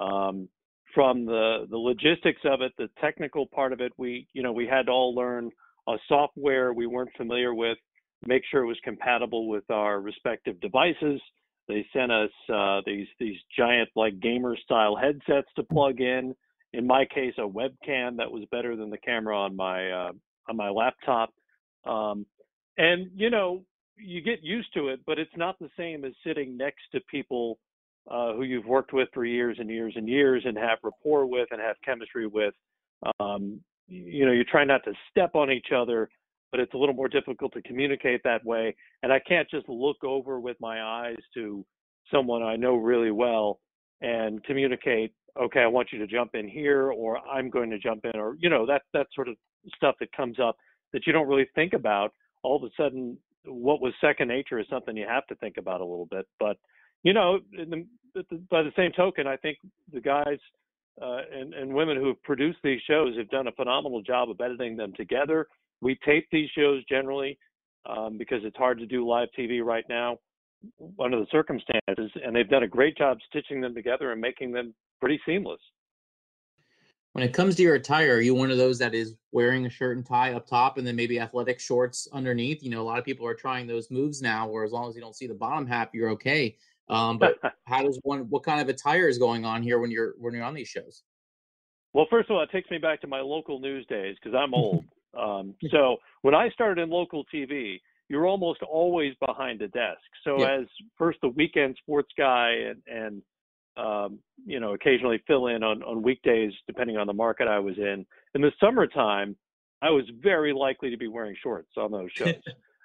Um, 0.00 0.48
from 0.94 1.26
the 1.26 1.66
the 1.68 1.76
logistics 1.76 2.42
of 2.44 2.60
it, 2.60 2.70
the 2.78 2.88
technical 3.00 3.44
part 3.44 3.72
of 3.72 3.80
it, 3.80 3.90
we 3.96 4.28
you 4.34 4.40
know 4.44 4.52
we 4.52 4.68
had 4.68 4.86
to 4.86 4.92
all 4.92 5.16
learn 5.16 5.50
a 5.88 5.96
software 6.06 6.72
we 6.72 6.86
weren't 6.86 7.10
familiar 7.16 7.56
with, 7.56 7.78
make 8.24 8.42
sure 8.48 8.62
it 8.62 8.68
was 8.68 8.78
compatible 8.84 9.48
with 9.48 9.68
our 9.68 10.00
respective 10.00 10.60
devices. 10.60 11.20
They 11.66 11.84
sent 11.92 12.12
us 12.12 12.30
uh, 12.54 12.82
these 12.86 13.08
these 13.18 13.36
giant 13.58 13.88
like 13.96 14.20
gamer 14.20 14.56
style 14.62 14.94
headsets 14.94 15.48
to 15.56 15.64
plug 15.64 16.00
in. 16.00 16.36
In 16.72 16.86
my 16.86 17.04
case, 17.12 17.34
a 17.38 17.40
webcam 17.40 18.16
that 18.18 18.30
was 18.30 18.44
better 18.52 18.76
than 18.76 18.90
the 18.90 18.98
camera 18.98 19.36
on 19.36 19.56
my 19.56 19.90
uh, 19.90 20.12
on 20.48 20.56
my 20.56 20.70
laptop. 20.70 21.30
Um, 21.84 22.26
and 22.78 23.10
you 23.14 23.30
know, 23.30 23.62
you 23.96 24.20
get 24.22 24.42
used 24.42 24.72
to 24.74 24.88
it, 24.88 25.00
but 25.06 25.18
it's 25.18 25.36
not 25.36 25.58
the 25.58 25.70
same 25.76 26.04
as 26.04 26.12
sitting 26.24 26.56
next 26.56 26.82
to 26.92 27.00
people 27.10 27.58
uh, 28.10 28.32
who 28.32 28.42
you've 28.42 28.66
worked 28.66 28.92
with 28.92 29.08
for 29.12 29.24
years 29.24 29.56
and 29.60 29.68
years 29.68 29.92
and 29.96 30.08
years 30.08 30.42
and 30.46 30.56
have 30.56 30.78
rapport 30.82 31.26
with 31.26 31.48
and 31.50 31.60
have 31.60 31.76
chemistry 31.84 32.26
with. 32.26 32.54
Um, 33.18 33.60
you 33.88 34.24
know, 34.24 34.32
you 34.32 34.44
try 34.44 34.64
not 34.64 34.84
to 34.84 34.92
step 35.10 35.34
on 35.34 35.50
each 35.50 35.68
other, 35.74 36.08
but 36.50 36.60
it's 36.60 36.74
a 36.74 36.76
little 36.76 36.94
more 36.94 37.08
difficult 37.08 37.52
to 37.52 37.62
communicate 37.62 38.22
that 38.24 38.44
way. 38.44 38.74
And 39.02 39.12
I 39.12 39.20
can't 39.20 39.48
just 39.50 39.68
look 39.68 40.02
over 40.02 40.40
with 40.40 40.56
my 40.60 40.82
eyes 40.82 41.18
to 41.34 41.64
someone 42.12 42.42
I 42.42 42.56
know 42.56 42.76
really 42.76 43.10
well 43.10 43.60
and 44.00 44.42
communicate, 44.44 45.12
okay, 45.40 45.60
I 45.60 45.66
want 45.66 45.88
you 45.92 45.98
to 45.98 46.06
jump 46.06 46.34
in 46.34 46.48
here, 46.48 46.90
or 46.90 47.18
I'm 47.18 47.50
going 47.50 47.70
to 47.70 47.78
jump 47.78 48.04
in, 48.04 48.18
or, 48.18 48.34
you 48.38 48.48
know, 48.48 48.66
that, 48.66 48.82
that 48.94 49.06
sort 49.14 49.28
of 49.28 49.36
stuff 49.76 49.94
that 50.00 50.10
comes 50.12 50.38
up 50.40 50.56
that 50.92 51.06
you 51.06 51.12
don't 51.12 51.28
really 51.28 51.48
think 51.54 51.72
about. 51.72 52.12
All 52.42 52.56
of 52.56 52.62
a 52.62 52.72
sudden, 52.76 53.18
what 53.44 53.80
was 53.80 53.92
second 54.00 54.28
nature 54.28 54.58
is 54.58 54.66
something 54.68 54.96
you 54.96 55.06
have 55.08 55.26
to 55.28 55.34
think 55.36 55.56
about 55.56 55.80
a 55.80 55.84
little 55.84 56.06
bit. 56.06 56.26
But 56.38 56.56
you 57.02 57.12
know, 57.12 57.38
the, 57.52 57.86
by 58.50 58.62
the 58.62 58.72
same 58.76 58.92
token, 58.92 59.26
I 59.26 59.36
think 59.36 59.58
the 59.92 60.00
guys 60.00 60.38
uh, 61.00 61.20
and, 61.32 61.54
and 61.54 61.72
women 61.72 61.96
who 61.96 62.08
have 62.08 62.22
produced 62.22 62.58
these 62.62 62.80
shows 62.86 63.16
have 63.16 63.30
done 63.30 63.46
a 63.46 63.52
phenomenal 63.52 64.02
job 64.02 64.30
of 64.30 64.40
editing 64.40 64.76
them 64.76 64.92
together. 64.96 65.46
We 65.80 65.98
tape 66.04 66.28
these 66.30 66.50
shows 66.50 66.84
generally 66.84 67.38
um, 67.86 68.18
because 68.18 68.40
it's 68.44 68.56
hard 68.56 68.78
to 68.78 68.86
do 68.86 69.08
live 69.08 69.28
TV 69.38 69.64
right 69.64 69.84
now 69.88 70.18
under 71.02 71.18
the 71.18 71.26
circumstances, 71.30 72.10
and 72.22 72.36
they've 72.36 72.48
done 72.48 72.64
a 72.64 72.68
great 72.68 72.98
job 72.98 73.16
stitching 73.28 73.62
them 73.62 73.74
together 73.74 74.12
and 74.12 74.20
making 74.20 74.52
them 74.52 74.74
pretty 75.00 75.18
seamless. 75.24 75.60
When 77.12 77.24
it 77.24 77.32
comes 77.32 77.56
to 77.56 77.62
your 77.62 77.74
attire, 77.74 78.14
are 78.14 78.20
you 78.20 78.34
one 78.34 78.52
of 78.52 78.58
those 78.58 78.78
that 78.78 78.94
is 78.94 79.16
wearing 79.32 79.66
a 79.66 79.70
shirt 79.70 79.96
and 79.96 80.06
tie 80.06 80.34
up 80.34 80.46
top 80.46 80.78
and 80.78 80.86
then 80.86 80.94
maybe 80.94 81.18
athletic 81.18 81.58
shorts 81.58 82.06
underneath? 82.12 82.62
You 82.62 82.70
know, 82.70 82.82
a 82.82 82.84
lot 82.84 83.00
of 83.00 83.04
people 83.04 83.26
are 83.26 83.34
trying 83.34 83.66
those 83.66 83.90
moves 83.90 84.22
now 84.22 84.48
where 84.48 84.64
as 84.64 84.70
long 84.70 84.88
as 84.88 84.94
you 84.94 85.00
don't 85.00 85.16
see 85.16 85.26
the 85.26 85.34
bottom 85.34 85.66
half, 85.66 85.88
you're 85.92 86.10
okay. 86.10 86.56
Um, 86.88 87.18
but 87.18 87.38
how 87.64 87.82
does 87.82 87.98
one? 88.02 88.28
What 88.30 88.44
kind 88.44 88.60
of 88.60 88.68
attire 88.68 89.08
is 89.08 89.18
going 89.18 89.44
on 89.44 89.62
here 89.62 89.80
when 89.80 89.90
you're 89.90 90.14
when 90.18 90.34
you're 90.34 90.44
on 90.44 90.54
these 90.54 90.68
shows? 90.68 91.02
Well, 91.92 92.06
first 92.08 92.30
of 92.30 92.36
all, 92.36 92.42
it 92.42 92.50
takes 92.52 92.70
me 92.70 92.78
back 92.78 93.00
to 93.00 93.08
my 93.08 93.20
local 93.20 93.58
news 93.58 93.84
days 93.86 94.16
because 94.22 94.36
I'm 94.38 94.54
old. 94.54 94.84
um, 95.20 95.54
so 95.70 95.96
when 96.22 96.34
I 96.36 96.50
started 96.50 96.80
in 96.80 96.90
local 96.90 97.24
TV, 97.34 97.80
you're 98.08 98.26
almost 98.26 98.62
always 98.62 99.14
behind 99.24 99.62
a 99.62 99.68
desk. 99.68 99.98
So 100.22 100.40
yeah. 100.40 100.60
as 100.60 100.66
first 100.96 101.18
the 101.22 101.28
weekend 101.28 101.76
sports 101.82 102.10
guy 102.16 102.50
and 102.68 102.82
and 102.86 103.22
um, 103.80 104.18
you 104.44 104.60
know 104.60 104.74
occasionally 104.74 105.22
fill 105.26 105.48
in 105.48 105.62
on 105.62 105.82
on 105.82 106.02
weekdays 106.02 106.52
depending 106.66 106.96
on 106.96 107.06
the 107.06 107.12
market 107.12 107.48
I 107.48 107.58
was 107.58 107.76
in. 107.78 108.04
In 108.34 108.40
the 108.42 108.52
summertime, 108.60 109.36
I 109.82 109.90
was 109.90 110.04
very 110.22 110.52
likely 110.52 110.90
to 110.90 110.96
be 110.96 111.08
wearing 111.08 111.36
shorts 111.42 111.70
on 111.76 111.90
those 111.90 112.10
shows. 112.14 112.34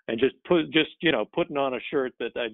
and 0.07 0.19
just 0.19 0.35
put 0.47 0.69
just 0.71 0.91
you 1.01 1.11
know 1.11 1.25
putting 1.33 1.57
on 1.57 1.73
a 1.73 1.79
shirt 1.91 2.13
that 2.19 2.31
I 2.35 2.47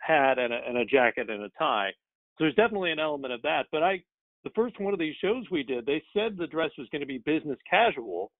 had 0.00 0.38
and 0.38 0.52
a, 0.52 0.60
and 0.66 0.78
a 0.78 0.84
jacket 0.84 1.30
and 1.30 1.42
a 1.42 1.50
tie. 1.58 1.90
So 2.38 2.44
there's 2.44 2.54
definitely 2.54 2.92
an 2.92 2.98
element 2.98 3.32
of 3.32 3.42
that. 3.42 3.66
But 3.70 3.82
I, 3.82 4.02
the 4.44 4.50
first 4.54 4.80
one 4.80 4.92
of 4.92 4.98
these 4.98 5.14
shows 5.20 5.44
we 5.50 5.62
did, 5.62 5.86
they 5.86 6.02
said 6.14 6.36
the 6.36 6.46
dress 6.46 6.70
was 6.78 6.88
going 6.90 7.00
to 7.00 7.06
be 7.06 7.18
business 7.18 7.58
casual, 7.68 8.32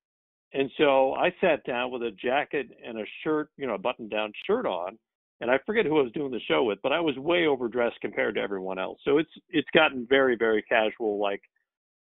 and 0.53 0.71
so 0.79 1.15
I 1.15 1.35
sat 1.41 1.65
down 1.65 1.91
with 1.91 2.03
a 2.03 2.11
jacket 2.11 2.69
and 2.87 2.99
a 2.99 3.05
shirt, 3.23 3.51
you 3.57 3.67
know, 3.67 3.75
a 3.75 3.79
button-down 3.79 4.33
shirt 4.47 4.67
on, 4.67 4.99
and 5.43 5.51
I 5.51 5.59
forget 5.67 5.85
who 5.85 5.99
I 5.99 6.03
was 6.03 6.13
doing 6.13 6.31
the 6.31 6.41
show 6.49 6.63
with, 6.63 6.79
but 6.83 6.93
I 6.93 7.01
was 7.01 7.17
way 7.17 7.47
overdressed 7.47 8.01
compared 8.01 8.37
to 8.37 8.41
everyone 8.41 8.79
else. 8.79 8.99
So 9.05 9.19
it's 9.19 9.31
it's 9.51 9.69
gotten 9.75 10.07
very 10.09 10.37
very 10.37 10.63
casual, 10.63 11.19
like 11.21 11.43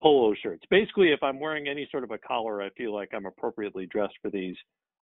polo 0.01 0.33
shirts. 0.41 0.63
Basically, 0.69 1.11
if 1.11 1.21
I'm 1.23 1.39
wearing 1.39 1.67
any 1.67 1.87
sort 1.91 2.03
of 2.03 2.11
a 2.11 2.19
collar, 2.19 2.61
I 2.61 2.69
feel 2.71 2.93
like 2.93 3.09
I'm 3.13 3.25
appropriately 3.25 3.87
dressed 3.87 4.13
for 4.21 4.29
these. 4.29 4.55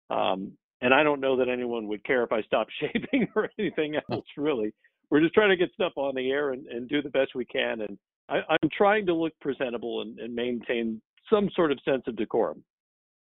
Um, 0.10 0.52
and 0.82 0.94
I 0.94 1.04
don't 1.04 1.22
know 1.22 1.38
that 1.38 1.50
anyone 1.50 1.88
would 1.88 2.04
care 2.04 2.24
if 2.24 2.32
I 2.32 2.42
stopped 2.44 2.72
shaving 2.80 3.28
or 3.36 3.50
anything 3.58 3.96
else, 4.12 4.26
really. 4.38 4.74
We're 5.10 5.22
just 5.22 5.34
trying 5.34 5.50
to 5.50 5.58
get 5.58 5.72
stuff 5.74 5.94
on 5.96 6.16
the 6.16 6.30
air 6.30 6.52
and, 6.52 6.68
and 6.68 6.90
do 6.90 7.02
the 7.02 7.10
best 7.10 7.36
we 7.36 7.46
can. 7.46 7.82
And 7.82 7.98
I, 8.28 8.40
am 8.62 8.70
trying 8.76 9.06
to 9.06 9.14
look 9.14 9.34
presentable 9.40 10.02
and, 10.02 10.20
and 10.20 10.36
maintain 10.36 11.02
some 11.30 11.50
sort 11.56 11.72
of 11.72 11.80
sense 11.86 12.04
of 12.08 12.18
decorum. 12.18 12.64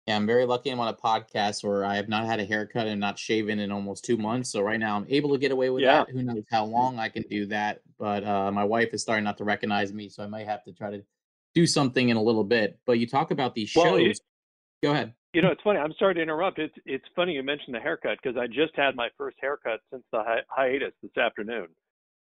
Yeah, 0.08 0.18
I'm 0.18 0.28
very 0.28 0.46
lucky 0.46 0.70
I'm 0.70 0.82
on 0.82 0.90
a 0.90 0.94
podcast 0.94 1.64
where 1.64 1.86
I 1.86 1.96
have 1.96 2.10
not 2.10 2.26
had 2.26 2.42
a 2.42 2.46
haircut 2.46 2.88
and 2.88 3.00
not 3.00 3.18
shaven 3.18 3.60
in 3.60 3.72
almost 3.72 4.04
two 4.04 4.18
months. 4.18 4.52
So 4.52 4.62
right 4.62 4.80
now 4.80 4.98
I'm 4.98 5.06
able 5.08 5.32
to 5.32 5.38
get 5.38 5.52
away 5.52 5.70
with 5.70 5.84
yeah. 5.84 6.04
that. 6.04 6.10
Who 6.10 6.24
knows 6.24 6.44
how 6.52 6.66
long 6.66 7.00
I 7.00 7.08
can 7.08 7.24
do 7.24 7.46
that? 7.48 7.82
But 7.98 8.26
uh, 8.26 8.52
my 8.52 8.66
wife 8.66 8.90
is 8.94 9.02
starting 9.02 9.24
not 9.24 9.38
to 9.38 9.46
recognize 9.46 9.94
me, 9.94 10.10
so 10.10 10.22
I 10.22 10.28
might 10.28 10.46
have 10.46 10.64
to 10.66 10.74
try 10.74 10.92
to 10.92 11.04
do 11.56 11.66
something 11.66 12.10
in 12.10 12.18
a 12.18 12.22
little 12.22 12.44
bit. 12.44 12.80
But 12.86 13.00
you 13.00 13.08
talk 13.08 13.32
about 13.32 13.56
these 13.56 13.70
shows. 13.70 13.84
Well, 13.84 14.00
you, 14.00 14.14
Go 14.84 14.92
ahead 14.92 15.14
You 15.32 15.42
know, 15.42 15.50
it's 15.50 15.62
funny. 15.62 15.80
I'm 15.80 15.94
sorry 15.98 16.16
to 16.16 16.22
interrupt. 16.22 16.60
It's 16.60 16.76
it's 16.86 17.06
funny 17.16 17.34
you 17.34 17.44
mentioned 17.44 17.74
the 17.74 17.80
haircut 17.80 18.18
because 18.22 18.38
I 18.38 18.48
just 18.48 18.76
had 18.76 18.98
my 18.98 19.08
first 19.18 19.38
haircut 19.40 19.80
since 19.90 20.04
the 20.12 20.22
hi- 20.22 20.44
hiatus 20.50 20.92
this 21.02 21.16
afternoon. 21.18 21.68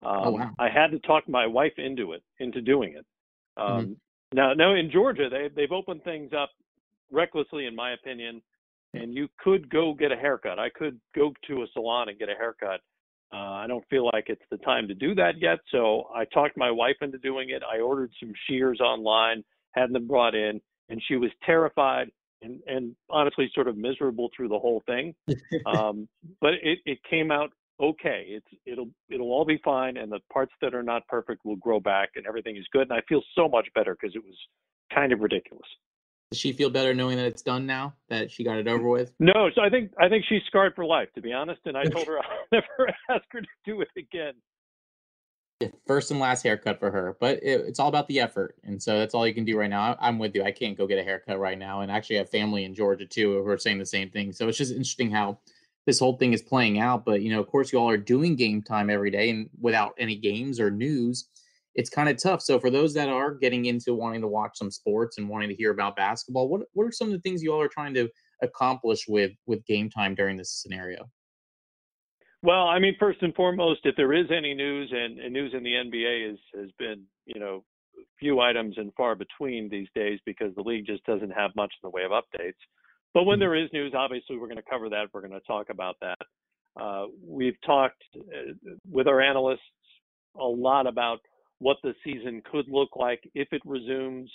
Oh, 0.03 0.09
Um, 0.09 0.21
oh 0.23 0.31
wow! 0.31 0.51
I 0.59 0.69
had 0.69 0.91
to 0.91 0.99
talk 0.99 1.27
my 1.27 1.47
wife 1.47 1.73
into 1.77 2.13
it, 2.13 2.21
into 2.39 2.61
doing 2.61 2.93
it. 2.93 3.05
Um, 3.57 3.67
Mm-hmm. 3.81 3.93
Now, 4.33 4.53
now 4.53 4.75
in 4.75 4.89
Georgia, 4.91 5.27
they 5.29 5.49
they've 5.53 5.71
opened 5.71 6.03
things 6.03 6.31
up 6.31 6.51
recklessly, 7.11 7.65
in 7.65 7.75
my 7.75 7.93
opinion, 7.93 8.41
and 8.93 9.13
you 9.13 9.27
could 9.39 9.69
go 9.69 9.93
get 9.93 10.11
a 10.11 10.15
haircut. 10.15 10.59
I 10.59 10.69
could 10.69 10.99
go 11.15 11.33
to 11.47 11.63
a 11.63 11.65
salon 11.73 12.09
and 12.09 12.19
get 12.19 12.29
a 12.29 12.35
haircut. 12.35 12.81
Uh, 13.33 13.37
I 13.37 13.67
don't 13.67 13.87
feel 13.89 14.05
like 14.05 14.25
it's 14.27 14.41
the 14.51 14.57
time 14.57 14.87
to 14.89 14.93
do 14.93 15.15
that 15.15 15.35
yet, 15.39 15.59
so 15.71 16.09
I 16.13 16.25
talked 16.25 16.57
my 16.57 16.69
wife 16.69 16.97
into 17.01 17.17
doing 17.19 17.49
it. 17.49 17.61
I 17.63 17.79
ordered 17.79 18.11
some 18.19 18.33
shears 18.49 18.81
online, 18.81 19.43
had 19.71 19.93
them 19.93 20.07
brought 20.07 20.35
in, 20.35 20.59
and 20.89 21.01
she 21.07 21.15
was 21.15 21.31
terrified 21.45 22.09
and, 22.41 22.59
and 22.67 22.95
honestly 23.09 23.49
sort 23.53 23.69
of 23.69 23.77
miserable 23.77 24.29
through 24.35 24.49
the 24.49 24.59
whole 24.59 24.83
thing. 24.85 25.15
Um, 25.65 26.07
but 26.39 26.53
it, 26.63 26.79
it 26.85 26.97
came 27.07 27.29
out 27.29 27.51
okay. 27.81 28.25
It's 28.27 28.47
it'll 28.65 28.89
it'll 29.09 29.31
all 29.31 29.45
be 29.45 29.59
fine, 29.63 29.97
and 29.97 30.11
the 30.11 30.19
parts 30.31 30.53
that 30.61 30.73
are 30.73 30.83
not 30.83 31.07
perfect 31.07 31.45
will 31.45 31.55
grow 31.57 31.79
back, 31.79 32.11
and 32.15 32.25
everything 32.25 32.57
is 32.57 32.65
good. 32.71 32.83
And 32.83 32.93
I 32.93 33.01
feel 33.07 33.21
so 33.35 33.47
much 33.47 33.67
better 33.75 33.95
because 33.99 34.15
it 34.15 34.23
was 34.23 34.35
kind 34.93 35.11
of 35.11 35.19
ridiculous. 35.19 35.67
Does 36.31 36.39
she 36.39 36.53
feel 36.53 36.69
better 36.69 36.93
knowing 36.93 37.17
that 37.17 37.25
it's 37.25 37.41
done 37.41 37.65
now? 37.65 37.93
That 38.07 38.31
she 38.31 38.45
got 38.45 38.57
it 38.57 38.65
over 38.65 38.87
with? 38.87 39.11
No, 39.19 39.49
so 39.53 39.61
I 39.61 39.69
think 39.69 39.91
I 39.99 40.07
think 40.07 40.23
she's 40.29 40.41
scarred 40.47 40.73
for 40.75 40.85
life, 40.85 41.09
to 41.15 41.21
be 41.21 41.33
honest. 41.33 41.59
And 41.65 41.77
I 41.77 41.83
told 41.83 42.07
her 42.07 42.19
I'll 42.23 42.47
never 42.53 42.89
ask 43.09 43.25
her 43.31 43.41
to 43.41 43.47
do 43.65 43.81
it 43.81 43.89
again. 43.97 44.33
First 45.85 46.09
and 46.09 46.19
last 46.19 46.41
haircut 46.41 46.79
for 46.79 46.89
her, 46.89 47.17
but 47.19 47.37
it, 47.43 47.61
it's 47.67 47.79
all 47.79 47.89
about 47.89 48.07
the 48.07 48.19
effort, 48.19 48.55
and 48.63 48.81
so 48.81 48.97
that's 48.97 49.13
all 49.13 49.27
you 49.27 49.33
can 49.33 49.43
do 49.43 49.59
right 49.59 49.69
now. 49.69 49.93
I, 49.93 50.07
I'm 50.07 50.17
with 50.17 50.33
you. 50.33 50.43
I 50.43 50.51
can't 50.51 50.77
go 50.77 50.87
get 50.87 50.97
a 50.97 51.03
haircut 51.03 51.37
right 51.37 51.59
now, 51.59 51.81
and 51.81 51.91
actually 51.91 52.15
I 52.15 52.19
have 52.19 52.29
family 52.29 52.63
in 52.63 52.73
Georgia 52.73 53.05
too 53.05 53.43
who 53.43 53.47
are 53.47 53.57
saying 53.57 53.77
the 53.77 53.85
same 53.85 54.09
thing. 54.09 54.31
So 54.31 54.47
it's 54.47 54.57
just 54.57 54.71
interesting 54.71 55.11
how 55.11 55.37
this 55.85 55.99
whole 55.99 56.17
thing 56.17 56.33
is 56.33 56.41
playing 56.41 56.79
out. 56.79 57.03
But 57.05 57.21
you 57.21 57.29
know, 57.29 57.41
of 57.41 57.47
course, 57.47 57.73
you 57.73 57.77
all 57.77 57.89
are 57.89 57.97
doing 57.97 58.37
game 58.37 58.61
time 58.61 58.89
every 58.89 59.11
day, 59.11 59.29
and 59.29 59.49
without 59.59 59.93
any 59.99 60.15
games 60.15 60.61
or 60.61 60.71
news, 60.71 61.27
it's 61.75 61.89
kind 61.89 62.09
of 62.09 62.21
tough. 62.21 62.41
So 62.41 62.59
for 62.59 62.69
those 62.69 62.93
that 62.95 63.09
are 63.09 63.33
getting 63.33 63.65
into 63.65 63.93
wanting 63.93 64.21
to 64.21 64.27
watch 64.27 64.57
some 64.57 64.71
sports 64.71 65.17
and 65.17 65.29
wanting 65.29 65.49
to 65.49 65.55
hear 65.55 65.71
about 65.71 65.95
basketball, 65.95 66.49
what 66.49 66.61
what 66.73 66.85
are 66.85 66.91
some 66.91 67.07
of 67.07 67.13
the 67.13 67.19
things 67.19 67.41
you 67.41 67.53
all 67.53 67.61
are 67.61 67.67
trying 67.67 67.93
to 67.95 68.09
accomplish 68.41 69.07
with 69.07 69.31
with 69.45 69.65
game 69.65 69.89
time 69.89 70.15
during 70.15 70.37
this 70.37 70.61
scenario? 70.61 71.09
Well, 72.43 72.67
I 72.67 72.79
mean, 72.79 72.95
first 72.99 73.21
and 73.21 73.35
foremost, 73.35 73.81
if 73.83 73.95
there 73.95 74.13
is 74.13 74.25
any 74.35 74.55
news, 74.55 74.91
and, 74.91 75.19
and 75.19 75.31
news 75.31 75.53
in 75.53 75.63
the 75.63 75.73
NBA 75.73 76.33
is, 76.33 76.39
has 76.55 76.69
been, 76.79 77.03
you 77.25 77.39
know, 77.39 77.63
few 78.19 78.39
items 78.39 78.75
and 78.77 78.91
far 78.95 79.15
between 79.15 79.69
these 79.69 79.87
days 79.93 80.19
because 80.25 80.53
the 80.55 80.61
league 80.61 80.87
just 80.87 81.05
doesn't 81.05 81.29
have 81.29 81.51
much 81.55 81.71
in 81.83 81.87
the 81.87 81.91
way 81.91 82.03
of 82.03 82.11
updates. 82.11 82.57
But 83.13 83.25
when 83.25 83.37
there 83.37 83.55
is 83.55 83.69
news, 83.73 83.93
obviously 83.95 84.37
we're 84.37 84.47
going 84.47 84.57
to 84.57 84.69
cover 84.69 84.89
that. 84.89 85.07
We're 85.13 85.21
going 85.21 85.33
to 85.33 85.39
talk 85.41 85.69
about 85.69 85.97
that. 86.01 86.17
Uh, 86.79 87.05
we've 87.23 87.59
talked 87.63 88.01
uh, 88.17 88.53
with 88.89 89.07
our 89.07 89.21
analysts 89.21 89.59
a 90.39 90.43
lot 90.43 90.87
about 90.87 91.19
what 91.61 91.77
the 91.83 91.93
season 92.03 92.41
could 92.51 92.65
look 92.67 92.89
like 92.95 93.21
if 93.35 93.47
it 93.51 93.61
resumes. 93.65 94.29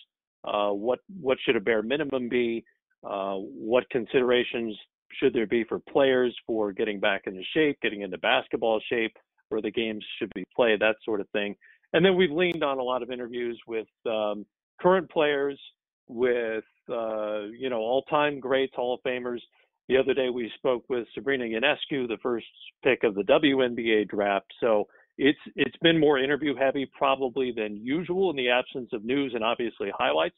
Uh, 0.45 0.71
what 0.71 1.01
what 1.21 1.39
should 1.45 1.57
a 1.57 1.61
bare 1.61 1.83
minimum 1.83 2.29
be? 2.29 2.65
Uh, 3.05 3.35
what 3.35 3.89
considerations 3.91 4.77
should 5.19 5.35
there 5.35 5.47
be 5.47 5.65
for 5.65 5.81
players 5.91 6.35
for 6.47 6.73
getting 6.73 7.01
back 7.01 7.23
into 7.27 7.43
shape, 7.53 7.79
getting 7.83 8.03
into 8.03 8.19
basketball 8.19 8.81
shape, 8.89 9.17
where 9.49 9.61
the 9.61 9.71
games 9.71 10.05
should 10.19 10.31
be 10.35 10.45
played, 10.55 10.81
that 10.81 10.97
sort 11.05 11.21
of 11.21 11.29
thing. 11.31 11.57
And 11.93 12.05
then 12.05 12.17
we've 12.17 12.31
leaned 12.31 12.63
on 12.63 12.79
a 12.79 12.83
lot 12.83 13.03
of 13.03 13.11
interviews 13.11 13.61
with 13.67 13.89
um, 14.07 14.47
current 14.81 15.11
players, 15.11 15.59
with 16.07 16.65
uh, 16.89 17.43
you 17.59 17.71
know 17.71 17.79
all-time 17.79 18.39
greats, 18.39 18.75
Hall 18.77 18.95
of 18.95 19.01
Famers. 19.03 19.41
The 19.89 19.97
other 19.97 20.15
day 20.15 20.31
we 20.31 20.51
spoke 20.57 20.85
with 20.89 21.07
Sabrina 21.15 21.45
Ionescu, 21.45 22.07
the 22.07 22.19
first 22.23 22.47
pick 22.85 23.03
of 23.03 23.15
the 23.15 23.23
WNBA 23.23 24.09
draft. 24.09 24.53
So 24.61 24.87
it's 25.19 25.39
it's 25.55 25.77
been 25.83 25.99
more 25.99 26.19
interview 26.19 26.55
heavy 26.55 26.89
probably 26.97 27.53
than 27.57 27.77
usual 27.77 28.31
in 28.31 28.37
the 28.37 28.51
absence 28.51 28.91
of 28.93 29.05
news 29.05 29.33
and 29.35 29.43
obviously 29.43 29.91
highlights, 29.97 30.37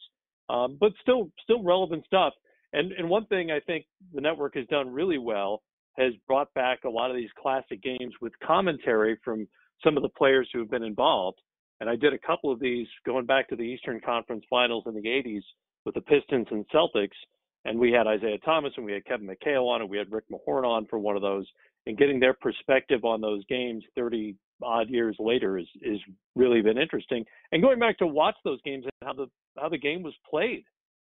um, 0.49 0.77
but 0.81 0.93
still 1.03 1.31
still 1.43 1.63
relevant 1.63 2.05
stuff. 2.07 2.33
And 2.73 2.93
and 2.93 3.09
one 3.09 3.27
thing 3.27 3.51
I 3.51 3.61
think 3.61 3.87
the 4.15 4.21
network 4.21 4.55
has 4.57 4.67
done 4.67 4.93
really 4.93 5.19
well 5.19 5.63
has 5.99 6.13
brought 6.27 6.53
back 6.55 6.85
a 6.85 6.89
lot 6.89 7.11
of 7.11 7.17
these 7.17 7.31
classic 7.41 7.83
games 7.83 8.15
with 8.21 8.33
commentary 8.45 9.19
from 9.25 9.49
some 9.85 9.97
of 9.97 10.03
the 10.03 10.09
players 10.11 10.49
who 10.53 10.61
have 10.61 10.71
been 10.71 10.85
involved. 10.85 11.39
And 11.81 11.91
I 11.91 11.97
did 11.97 12.13
a 12.13 12.19
couple 12.19 12.53
of 12.53 12.61
these 12.61 12.87
going 13.05 13.27
back 13.27 13.49
to 13.49 13.57
the 13.57 13.63
Eastern 13.63 14.01
Conference 14.01 14.45
Finals 14.49 14.85
in 14.87 14.95
the 14.95 15.09
80s 15.09 15.43
with 15.85 15.95
the 15.95 16.01
Pistons 16.01 16.47
and 16.51 16.65
Celtics. 16.75 17.17
And 17.65 17.79
we 17.79 17.93
had 17.93 18.07
Isiah 18.07 18.39
Thomas 18.45 18.73
and 18.77 18.87
we 18.87 18.93
had 18.93 19.05
Kevin 19.05 19.27
McHale 19.29 19.69
on 19.69 19.81
and 19.81 19.91
we 19.91 19.99
had 19.99 20.11
Rick 20.11 20.25
Mahorn 20.31 20.65
on 20.65 20.87
for 20.87 20.99
one 20.99 21.17
of 21.17 21.23
those. 21.23 21.47
And 21.87 21.99
getting 21.99 22.21
their 22.21 22.35
perspective 22.35 23.05
on 23.05 23.21
those 23.21 23.45
games 23.47 23.85
30 23.97 24.37
odd 24.63 24.89
years 24.89 25.17
later 25.19 25.59
is 25.59 25.69
is 25.83 26.01
really 26.35 26.61
been 26.61 26.79
interesting. 26.79 27.25
And 27.53 27.63
going 27.63 27.79
back 27.79 27.99
to 27.99 28.07
watch 28.07 28.37
those 28.45 28.61
games 28.63 28.85
and 28.85 29.09
how 29.09 29.13
the 29.13 29.27
how 29.59 29.69
the 29.69 29.79
game 29.79 30.03
was 30.03 30.15
played 30.29 30.65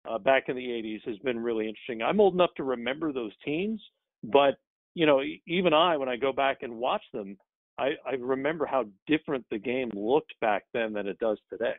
uh, 0.10 0.18
back 0.18 0.50
in 0.50 0.56
the 0.56 0.66
80s 0.66 1.08
has 1.08 1.18
been 1.20 1.40
really 1.40 1.68
interesting. 1.68 2.02
I'm 2.02 2.20
old 2.20 2.34
enough 2.34 2.54
to 2.58 2.64
remember 2.64 3.14
those 3.14 3.32
teams, 3.46 3.82
but 4.24 4.56
you 4.96 5.06
know, 5.06 5.22
even 5.48 5.74
I, 5.74 5.98
when 5.98 6.10
I 6.10 6.18
go 6.18 6.32
back 6.32 6.60
and 6.62 6.76
watch 6.76 7.02
them, 7.14 7.38
I, 7.80 7.94
I 8.06 8.14
remember 8.20 8.66
how 8.66 8.86
different 9.08 9.46
the 9.50 9.58
game 9.58 9.90
looked 9.96 10.34
back 10.40 10.66
then 10.74 10.94
than 10.94 11.08
it 11.08 11.18
does 11.20 11.40
today. 11.50 11.74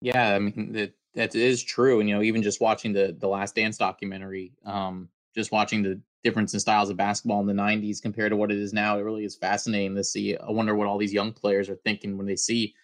Yeah, 0.00 0.34
I 0.34 0.38
mean 0.38 0.72
that 0.72 0.94
that 1.14 1.34
is 1.34 1.62
true. 1.62 2.00
And 2.00 2.08
you 2.08 2.14
know, 2.14 2.22
even 2.22 2.42
just 2.42 2.60
watching 2.60 2.92
the 2.92 3.16
the 3.18 3.28
Last 3.28 3.54
Dance 3.54 3.76
documentary, 3.76 4.52
um, 4.64 5.08
just 5.34 5.52
watching 5.52 5.82
the 5.82 6.00
difference 6.24 6.54
in 6.54 6.60
styles 6.60 6.90
of 6.90 6.96
basketball 6.96 7.40
in 7.40 7.46
the 7.46 7.54
'90s 7.54 8.00
compared 8.00 8.30
to 8.32 8.36
what 8.36 8.50
it 8.52 8.58
is 8.58 8.72
now, 8.72 8.98
it 8.98 9.02
really 9.02 9.24
is 9.24 9.36
fascinating 9.36 9.94
to 9.96 10.04
see. 10.04 10.36
I 10.36 10.50
wonder 10.50 10.74
what 10.74 10.86
all 10.86 10.98
these 10.98 11.12
young 11.12 11.32
players 11.32 11.68
are 11.68 11.76
thinking 11.84 12.16
when 12.16 12.26
they 12.26 12.36
see 12.36 12.74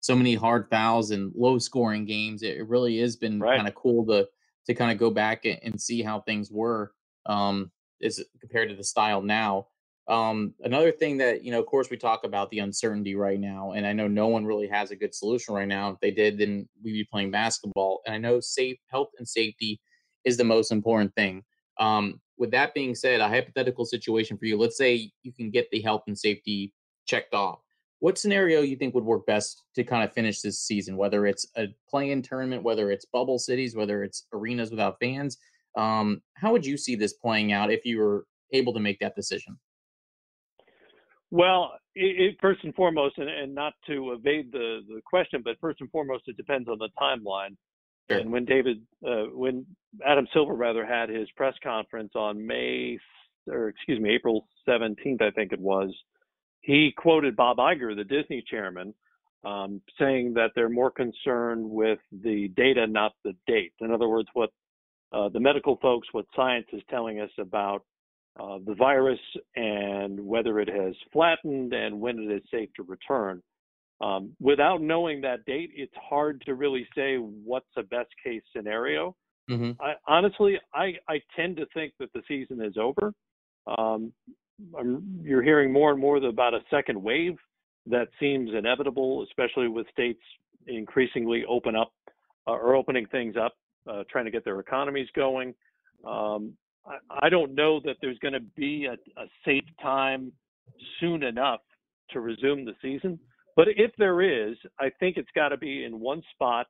so 0.00 0.14
many 0.16 0.34
hard 0.34 0.68
fouls 0.70 1.10
and 1.10 1.32
low 1.34 1.58
scoring 1.58 2.04
games. 2.04 2.42
It, 2.42 2.66
really 2.68 2.98
has 3.00 3.16
been 3.16 3.46
Right. 3.46 3.50
kind 3.54 3.68
of 3.68 3.74
cool 3.74 4.06
to 4.06 4.28
to 4.66 4.74
kind 4.74 4.92
of 4.92 4.98
go 4.98 5.10
back 5.10 5.44
and, 5.44 5.58
and 5.62 5.80
see 5.80 6.02
how 6.02 6.20
things 6.20 6.50
were 6.50 6.92
um, 7.26 7.70
is 8.00 8.24
compared 8.40 8.68
to 8.68 8.76
the 8.76 8.84
style 8.84 9.22
now. 9.22 9.68
Um, 10.06 10.54
another 10.60 10.90
thing 10.92 11.18
that 11.18 11.42
you 11.44 11.50
know, 11.52 11.60
of 11.60 11.66
course, 11.66 11.90
we 11.90 11.96
talk 11.98 12.24
about 12.24 12.50
the 12.50 12.60
uncertainty 12.60 13.14
right 13.14 13.38
now, 13.38 13.72
and 13.72 13.86
I 13.86 13.92
know 13.92 14.08
no 14.08 14.28
one 14.28 14.46
really 14.46 14.68
has 14.68 14.90
a 14.90 14.96
good 14.96 15.14
solution 15.14 15.54
right 15.54 15.68
now. 15.68 15.90
If 15.90 16.00
they 16.00 16.10
did, 16.10 16.38
then 16.38 16.68
we'd 16.82 16.92
be 16.92 17.04
playing 17.04 17.30
basketball. 17.30 18.00
And 18.06 18.14
I 18.14 18.18
know 18.18 18.40
safe 18.40 18.78
health 18.90 19.10
and 19.18 19.28
safety 19.28 19.80
is 20.24 20.36
the 20.36 20.44
most 20.44 20.72
important 20.72 21.14
thing. 21.14 21.44
Um, 21.78 22.20
with 22.38 22.50
that 22.52 22.74
being 22.74 22.94
said, 22.94 23.20
a 23.20 23.28
hypothetical 23.28 23.84
situation 23.84 24.38
for 24.38 24.46
you. 24.46 24.56
Let's 24.56 24.76
say 24.76 25.10
you 25.22 25.32
can 25.32 25.50
get 25.50 25.70
the 25.70 25.80
health 25.80 26.04
and 26.06 26.18
safety 26.18 26.72
checked 27.06 27.34
off. 27.34 27.60
What 28.00 28.16
scenario 28.16 28.60
you 28.62 28.76
think 28.76 28.94
would 28.94 29.04
work 29.04 29.26
best 29.26 29.64
to 29.74 29.82
kind 29.82 30.04
of 30.04 30.12
finish 30.12 30.40
this 30.40 30.60
season? 30.60 30.96
Whether 30.96 31.26
it's 31.26 31.46
a 31.56 31.66
play-in 31.90 32.22
tournament, 32.22 32.62
whether 32.62 32.92
it's 32.92 33.04
bubble 33.06 33.38
cities, 33.38 33.74
whether 33.74 34.04
it's 34.04 34.26
arenas 34.32 34.70
without 34.70 34.98
fans. 35.00 35.38
Um, 35.76 36.22
how 36.34 36.52
would 36.52 36.64
you 36.64 36.76
see 36.76 36.94
this 36.94 37.14
playing 37.14 37.52
out 37.52 37.72
if 37.72 37.84
you 37.84 37.98
were 37.98 38.26
able 38.52 38.72
to 38.74 38.80
make 38.80 39.00
that 39.00 39.16
decision? 39.16 39.58
Well, 41.30 41.72
it, 41.94 42.20
it, 42.20 42.36
first 42.40 42.64
and 42.64 42.74
foremost, 42.74 43.18
and, 43.18 43.28
and 43.28 43.54
not 43.54 43.74
to 43.88 44.12
evade 44.12 44.52
the, 44.52 44.80
the 44.88 45.00
question, 45.04 45.42
but 45.44 45.56
first 45.60 45.80
and 45.80 45.90
foremost, 45.90 46.24
it 46.26 46.36
depends 46.36 46.68
on 46.68 46.78
the 46.78 46.88
timeline. 47.00 47.56
Sure. 48.10 48.20
And 48.20 48.32
when 48.32 48.44
David, 48.44 48.80
uh, 49.06 49.26
when 49.32 49.66
Adam 50.06 50.26
Silver 50.32 50.54
rather 50.54 50.84
had 50.84 51.08
his 51.08 51.28
press 51.36 51.54
conference 51.62 52.12
on 52.14 52.46
May, 52.46 52.98
or 53.48 53.68
excuse 53.68 54.00
me, 54.00 54.10
April 54.10 54.46
17th, 54.66 55.22
I 55.22 55.30
think 55.30 55.52
it 55.52 55.60
was, 55.60 55.94
he 56.60 56.92
quoted 56.96 57.36
Bob 57.36 57.58
Iger, 57.58 57.94
the 57.94 58.04
Disney 58.04 58.42
chairman, 58.48 58.94
um, 59.44 59.80
saying 59.98 60.34
that 60.34 60.50
they're 60.54 60.68
more 60.68 60.90
concerned 60.90 61.68
with 61.68 61.98
the 62.22 62.48
data, 62.56 62.86
not 62.86 63.12
the 63.24 63.34
date. 63.46 63.72
In 63.80 63.92
other 63.92 64.08
words, 64.08 64.28
what 64.32 64.50
uh, 65.12 65.28
the 65.28 65.40
medical 65.40 65.76
folks, 65.80 66.08
what 66.12 66.26
science 66.36 66.66
is 66.72 66.82
telling 66.90 67.20
us 67.20 67.30
about 67.38 67.84
uh, 68.38 68.58
the 68.66 68.74
virus 68.74 69.18
and 69.56 70.20
whether 70.20 70.60
it 70.60 70.68
has 70.68 70.94
flattened 71.12 71.72
and 71.72 71.98
when 71.98 72.18
it 72.18 72.30
is 72.30 72.42
safe 72.50 72.68
to 72.76 72.82
return. 72.82 73.42
Um, 74.00 74.32
without 74.40 74.80
knowing 74.80 75.20
that 75.22 75.44
date, 75.44 75.70
it's 75.74 75.94
hard 76.00 76.42
to 76.46 76.54
really 76.54 76.86
say 76.94 77.16
what's 77.16 77.66
a 77.76 77.82
best 77.82 78.10
case 78.24 78.42
scenario. 78.54 79.16
Mm-hmm. 79.50 79.82
I, 79.82 79.94
honestly, 80.06 80.58
I, 80.74 80.94
I 81.08 81.20
tend 81.34 81.56
to 81.56 81.66
think 81.74 81.94
that 81.98 82.12
the 82.12 82.22
season 82.28 82.62
is 82.62 82.76
over. 82.76 83.12
Um, 83.66 84.12
I'm, 84.78 85.20
you're 85.22 85.42
hearing 85.42 85.72
more 85.72 85.90
and 85.90 86.00
more 86.00 86.18
about 86.18 86.54
a 86.54 86.60
second 86.70 87.02
wave 87.02 87.36
that 87.86 88.08
seems 88.20 88.50
inevitable, 88.56 89.24
especially 89.24 89.68
with 89.68 89.86
states 89.90 90.20
increasingly 90.66 91.44
open 91.48 91.74
up 91.74 91.92
uh, 92.46 92.52
or 92.52 92.76
opening 92.76 93.06
things 93.06 93.36
up, 93.36 93.54
uh, 93.90 94.04
trying 94.10 94.26
to 94.26 94.30
get 94.30 94.44
their 94.44 94.60
economies 94.60 95.08
going. 95.16 95.54
Um, 96.06 96.52
I, 96.86 97.26
I 97.26 97.28
don't 97.28 97.54
know 97.54 97.80
that 97.84 97.96
there's 98.00 98.18
going 98.18 98.34
to 98.34 98.40
be 98.56 98.86
a, 98.86 98.92
a 99.20 99.26
safe 99.44 99.64
time 99.80 100.32
soon 101.00 101.22
enough 101.22 101.60
to 102.10 102.20
resume 102.20 102.64
the 102.64 102.74
season. 102.82 103.18
But 103.58 103.68
if 103.76 103.90
there 103.98 104.22
is, 104.22 104.56
I 104.80 104.90
think 105.00 105.18
it's 105.18 105.28
got 105.34 105.50
to 105.50 105.58
be 105.58 105.84
in 105.84 106.00
one 106.00 106.22
spot 106.32 106.68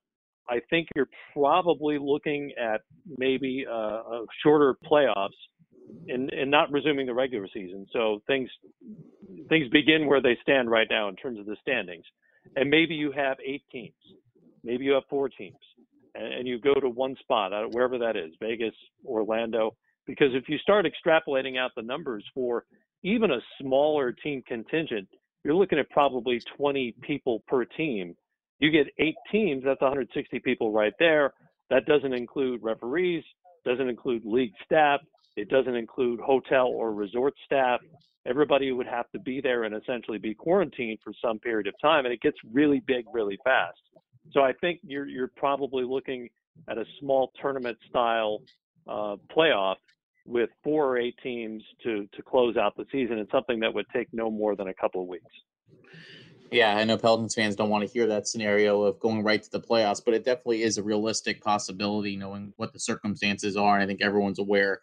I 0.48 0.60
think 0.70 0.88
you're 0.96 1.08
probably 1.34 1.98
looking 2.00 2.52
at 2.58 2.82
maybe 3.18 3.64
a, 3.70 4.24
shorter 4.42 4.76
playoffs 4.90 5.28
and, 6.08 6.30
and 6.32 6.50
not 6.50 6.72
resuming 6.72 7.06
the 7.06 7.14
regular 7.14 7.46
season. 7.52 7.86
So 7.92 8.22
things 8.26 8.48
things 9.48 9.68
begin 9.70 10.06
where 10.06 10.22
they 10.22 10.36
stand 10.42 10.70
right 10.70 10.86
now 10.90 11.08
in 11.08 11.16
terms 11.16 11.38
of 11.38 11.46
the 11.46 11.56
standings. 11.60 12.04
And 12.56 12.70
maybe 12.70 12.94
you 12.94 13.12
have 13.12 13.36
eight 13.44 13.62
teams, 13.70 13.92
maybe 14.64 14.84
you 14.84 14.92
have 14.92 15.02
four 15.10 15.28
teams, 15.28 15.58
and, 16.14 16.32
and 16.32 16.48
you 16.48 16.58
go 16.58 16.74
to 16.74 16.88
one 16.88 17.14
spot, 17.20 17.52
uh, 17.52 17.64
wherever 17.72 17.98
that 17.98 18.16
is, 18.16 18.32
Vegas, 18.40 18.74
Orlando. 19.04 19.76
Because 20.06 20.28
if 20.32 20.48
you 20.48 20.56
start 20.58 20.86
extrapolating 20.86 21.58
out 21.58 21.72
the 21.76 21.82
numbers 21.82 22.24
for 22.34 22.64
even 23.02 23.30
a 23.30 23.40
smaller 23.60 24.12
team 24.12 24.42
contingent, 24.46 25.08
you're 25.44 25.54
looking 25.54 25.78
at 25.78 25.88
probably 25.90 26.40
20 26.56 26.94
people 27.02 27.42
per 27.46 27.64
team. 27.64 28.16
You 28.58 28.70
get 28.70 28.86
eight 28.98 29.14
teams, 29.30 29.62
that's 29.64 29.80
160 29.80 30.38
people 30.40 30.72
right 30.72 30.92
there. 30.98 31.32
That 31.70 31.86
doesn't 31.86 32.12
include 32.12 32.62
referees, 32.62 33.24
doesn't 33.64 33.88
include 33.88 34.24
league 34.24 34.52
staff, 34.64 35.00
it 35.36 35.48
doesn't 35.48 35.76
include 35.76 36.18
hotel 36.20 36.66
or 36.66 36.92
resort 36.92 37.34
staff. 37.44 37.80
Everybody 38.26 38.72
would 38.72 38.86
have 38.88 39.08
to 39.12 39.20
be 39.20 39.40
there 39.40 39.64
and 39.64 39.74
essentially 39.74 40.18
be 40.18 40.34
quarantined 40.34 40.98
for 41.04 41.12
some 41.22 41.38
period 41.38 41.68
of 41.68 41.74
time, 41.80 42.04
and 42.04 42.12
it 42.12 42.20
gets 42.20 42.36
really 42.52 42.82
big 42.86 43.04
really 43.12 43.38
fast. 43.44 43.78
So 44.32 44.40
I 44.42 44.52
think 44.60 44.80
you're 44.82 45.06
you're 45.06 45.30
probably 45.36 45.84
looking 45.84 46.28
at 46.68 46.76
a 46.76 46.84
small 46.98 47.30
tournament 47.40 47.78
style 47.88 48.40
uh, 48.88 49.16
playoff 49.34 49.76
with 50.28 50.50
four 50.62 50.86
or 50.86 50.98
eight 50.98 51.16
teams 51.22 51.62
to 51.82 52.06
to 52.14 52.22
close 52.22 52.56
out 52.56 52.76
the 52.76 52.84
season, 52.92 53.18
and 53.18 53.28
something 53.32 53.60
that 53.60 53.72
would 53.72 53.86
take 53.94 54.08
no 54.12 54.30
more 54.30 54.54
than 54.54 54.68
a 54.68 54.74
couple 54.74 55.02
of 55.02 55.08
weeks. 55.08 55.24
Yeah, 56.50 56.76
I 56.76 56.84
know 56.84 56.96
Pelicans 56.96 57.34
fans 57.34 57.56
don't 57.56 57.68
want 57.68 57.86
to 57.86 57.92
hear 57.92 58.06
that 58.06 58.26
scenario 58.26 58.82
of 58.82 58.98
going 59.00 59.22
right 59.22 59.42
to 59.42 59.50
the 59.50 59.60
playoffs, 59.60 60.02
but 60.02 60.14
it 60.14 60.24
definitely 60.24 60.62
is 60.62 60.78
a 60.78 60.82
realistic 60.82 61.42
possibility, 61.42 62.16
knowing 62.16 62.54
what 62.56 62.72
the 62.72 62.78
circumstances 62.78 63.56
are. 63.56 63.74
And 63.74 63.82
I 63.82 63.86
think 63.86 64.00
everyone's 64.00 64.38
aware 64.38 64.80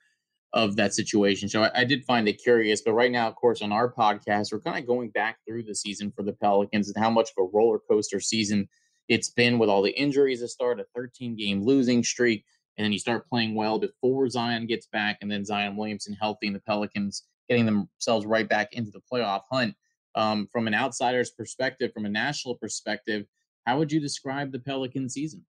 of 0.54 0.76
that 0.76 0.94
situation. 0.94 1.50
So 1.50 1.64
I, 1.64 1.82
I, 1.82 1.84
did 1.84 2.06
find 2.06 2.28
it 2.30 2.42
curious. 2.42 2.82
But 2.82 2.94
right 2.94 3.12
now, 3.12 3.28
of 3.28 3.36
course, 3.36 3.62
on 3.62 3.72
our 3.72 3.92
podcast, 3.92 4.54
we're 4.54 4.62
kind 4.62 4.78
of 4.78 4.88
going 4.88 5.10
back 5.10 5.38
through 5.46 5.64
the 5.64 5.76
season 5.76 6.14
for 6.16 6.24
the 6.24 6.34
Pelicans 6.34 6.88
and 6.88 7.04
how 7.04 7.10
much 7.10 7.32
of 7.32 7.44
a 7.44 7.50
roller 7.52 7.80
coaster 7.90 8.20
season 8.20 8.70
it's 9.08 9.30
been 9.30 9.60
with 9.60 9.70
all 9.70 9.82
the 9.82 10.00
injuries 10.00 10.40
that 10.40 10.48
start, 10.48 10.80
a 10.80 10.86
13 10.96 11.36
game 11.36 11.64
losing 11.64 12.04
streak, 12.04 12.46
and 12.78 12.86
then 12.86 12.92
you 12.92 13.00
start 13.00 13.28
playing 13.30 13.56
well 13.56 13.80
before 13.80 14.30
Zion 14.30 14.66
gets 14.66 14.88
back, 14.88 15.18
and 15.22 15.32
then 15.32 15.46
Zion 15.46 15.76
Williamson 15.76 16.14
healthy, 16.14 16.48
and 16.48 16.56
the 16.56 16.62
Pelicans 16.62 17.24
getting 17.50 17.66
themselves 17.66 18.26
right 18.26 18.48
back 18.48 18.74
into 18.74 18.92
the 18.92 19.02
playoff 19.12 19.42
hunt. 19.52 19.76
Um, 20.16 20.48
from 20.52 20.68
an 20.68 20.74
outsider's 20.74 21.32
perspective, 21.32 21.92
from 21.94 22.06
a 22.06 22.10
national 22.10 22.56
perspective, 22.56 23.26
how 23.66 23.78
would 23.78 23.92
you 23.92 24.00
describe 24.00 24.52
the 24.52 24.60
Pelican 24.60 25.10
season? 25.10 25.46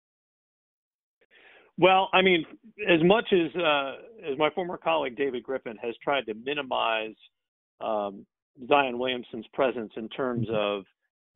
Well, 1.77 2.09
I 2.13 2.21
mean, 2.21 2.45
as 2.87 3.03
much 3.03 3.25
as 3.33 3.53
uh, 3.55 3.95
as 4.31 4.37
my 4.37 4.49
former 4.51 4.77
colleague 4.77 5.17
David 5.17 5.43
Griffin 5.43 5.77
has 5.81 5.95
tried 6.03 6.25
to 6.27 6.33
minimize 6.33 7.15
um, 7.81 8.25
Zion 8.67 8.99
Williamson's 8.99 9.47
presence 9.53 9.91
in 9.97 10.07
terms 10.09 10.47
mm-hmm. 10.47 10.55
of 10.55 10.85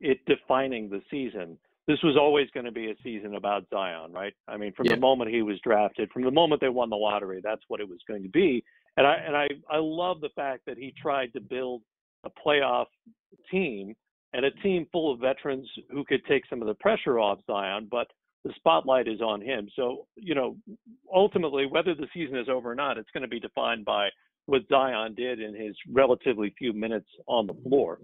it 0.00 0.18
defining 0.26 0.88
the 0.88 1.00
season, 1.10 1.58
this 1.88 1.98
was 2.04 2.16
always 2.20 2.48
going 2.52 2.66
to 2.66 2.72
be 2.72 2.90
a 2.90 2.94
season 3.02 3.34
about 3.34 3.64
Zion, 3.70 4.12
right? 4.12 4.34
I 4.46 4.58
mean, 4.58 4.74
from 4.74 4.86
yeah. 4.86 4.94
the 4.94 5.00
moment 5.00 5.30
he 5.30 5.40
was 5.40 5.58
drafted, 5.64 6.10
from 6.12 6.22
the 6.22 6.30
moment 6.30 6.60
they 6.60 6.68
won 6.68 6.90
the 6.90 6.96
lottery, 6.96 7.40
that's 7.42 7.62
what 7.68 7.80
it 7.80 7.88
was 7.88 7.98
going 8.06 8.22
to 8.22 8.28
be. 8.28 8.62
And 8.98 9.06
I 9.06 9.14
and 9.26 9.34
I 9.34 9.48
I 9.70 9.78
love 9.78 10.20
the 10.20 10.28
fact 10.36 10.66
that 10.66 10.76
he 10.76 10.94
tried 11.00 11.32
to 11.32 11.40
build 11.40 11.82
a 12.24 12.30
playoff 12.30 12.86
team 13.50 13.96
and 14.34 14.44
a 14.44 14.50
team 14.62 14.86
full 14.92 15.12
of 15.12 15.20
veterans 15.20 15.66
who 15.90 16.04
could 16.04 16.24
take 16.26 16.42
some 16.50 16.60
of 16.60 16.68
the 16.68 16.74
pressure 16.74 17.18
off 17.18 17.38
Zion, 17.46 17.88
but 17.90 18.06
the 18.44 18.52
spotlight 18.56 19.08
is 19.08 19.20
on 19.20 19.40
him. 19.40 19.68
So, 19.74 20.06
you 20.14 20.34
know, 20.34 20.56
ultimately, 21.12 21.66
whether 21.66 21.94
the 21.94 22.06
season 22.12 22.36
is 22.36 22.48
over 22.48 22.70
or 22.70 22.74
not, 22.74 22.98
it's 22.98 23.10
going 23.12 23.22
to 23.22 23.28
be 23.28 23.40
defined 23.40 23.86
by 23.86 24.08
what 24.46 24.62
Zion 24.68 25.14
did 25.14 25.40
in 25.40 25.54
his 25.54 25.74
relatively 25.90 26.54
few 26.58 26.72
minutes 26.72 27.08
on 27.26 27.46
the 27.46 27.54
floor. 27.66 27.98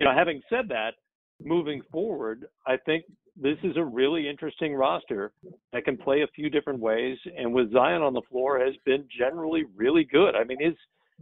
You 0.00 0.06
know, 0.06 0.14
having 0.14 0.40
said 0.48 0.68
that, 0.68 0.94
moving 1.42 1.82
forward, 1.92 2.46
I 2.66 2.76
think 2.84 3.04
this 3.40 3.58
is 3.62 3.76
a 3.76 3.84
really 3.84 4.28
interesting 4.28 4.74
roster 4.74 5.32
that 5.72 5.84
can 5.84 5.96
play 5.96 6.22
a 6.22 6.26
few 6.34 6.48
different 6.48 6.80
ways. 6.80 7.18
And 7.36 7.52
with 7.52 7.72
Zion 7.72 8.02
on 8.02 8.14
the 8.14 8.22
floor, 8.30 8.58
has 8.58 8.74
been 8.84 9.06
generally 9.18 9.64
really 9.76 10.04
good. 10.04 10.34
I 10.34 10.44
mean, 10.44 10.58
his 10.60 10.74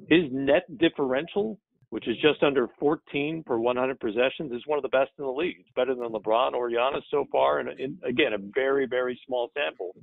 his 0.08 0.24
net 0.32 0.64
differential 0.78 1.58
which 1.94 2.08
is 2.08 2.16
just 2.16 2.42
under 2.42 2.66
14 2.80 3.44
per 3.46 3.56
100 3.56 4.00
possessions, 4.00 4.50
is 4.50 4.66
one 4.66 4.76
of 4.76 4.82
the 4.82 4.88
best 4.88 5.12
in 5.16 5.24
the 5.24 5.30
league. 5.30 5.58
It's 5.60 5.68
better 5.76 5.94
than 5.94 6.08
LeBron 6.08 6.52
or 6.52 6.68
Giannis 6.68 7.02
so 7.08 7.24
far, 7.30 7.60
and 7.60 7.78
in, 7.78 7.96
again, 8.04 8.32
a 8.32 8.38
very, 8.52 8.84
very 8.84 9.16
small 9.24 9.52
sample. 9.54 9.94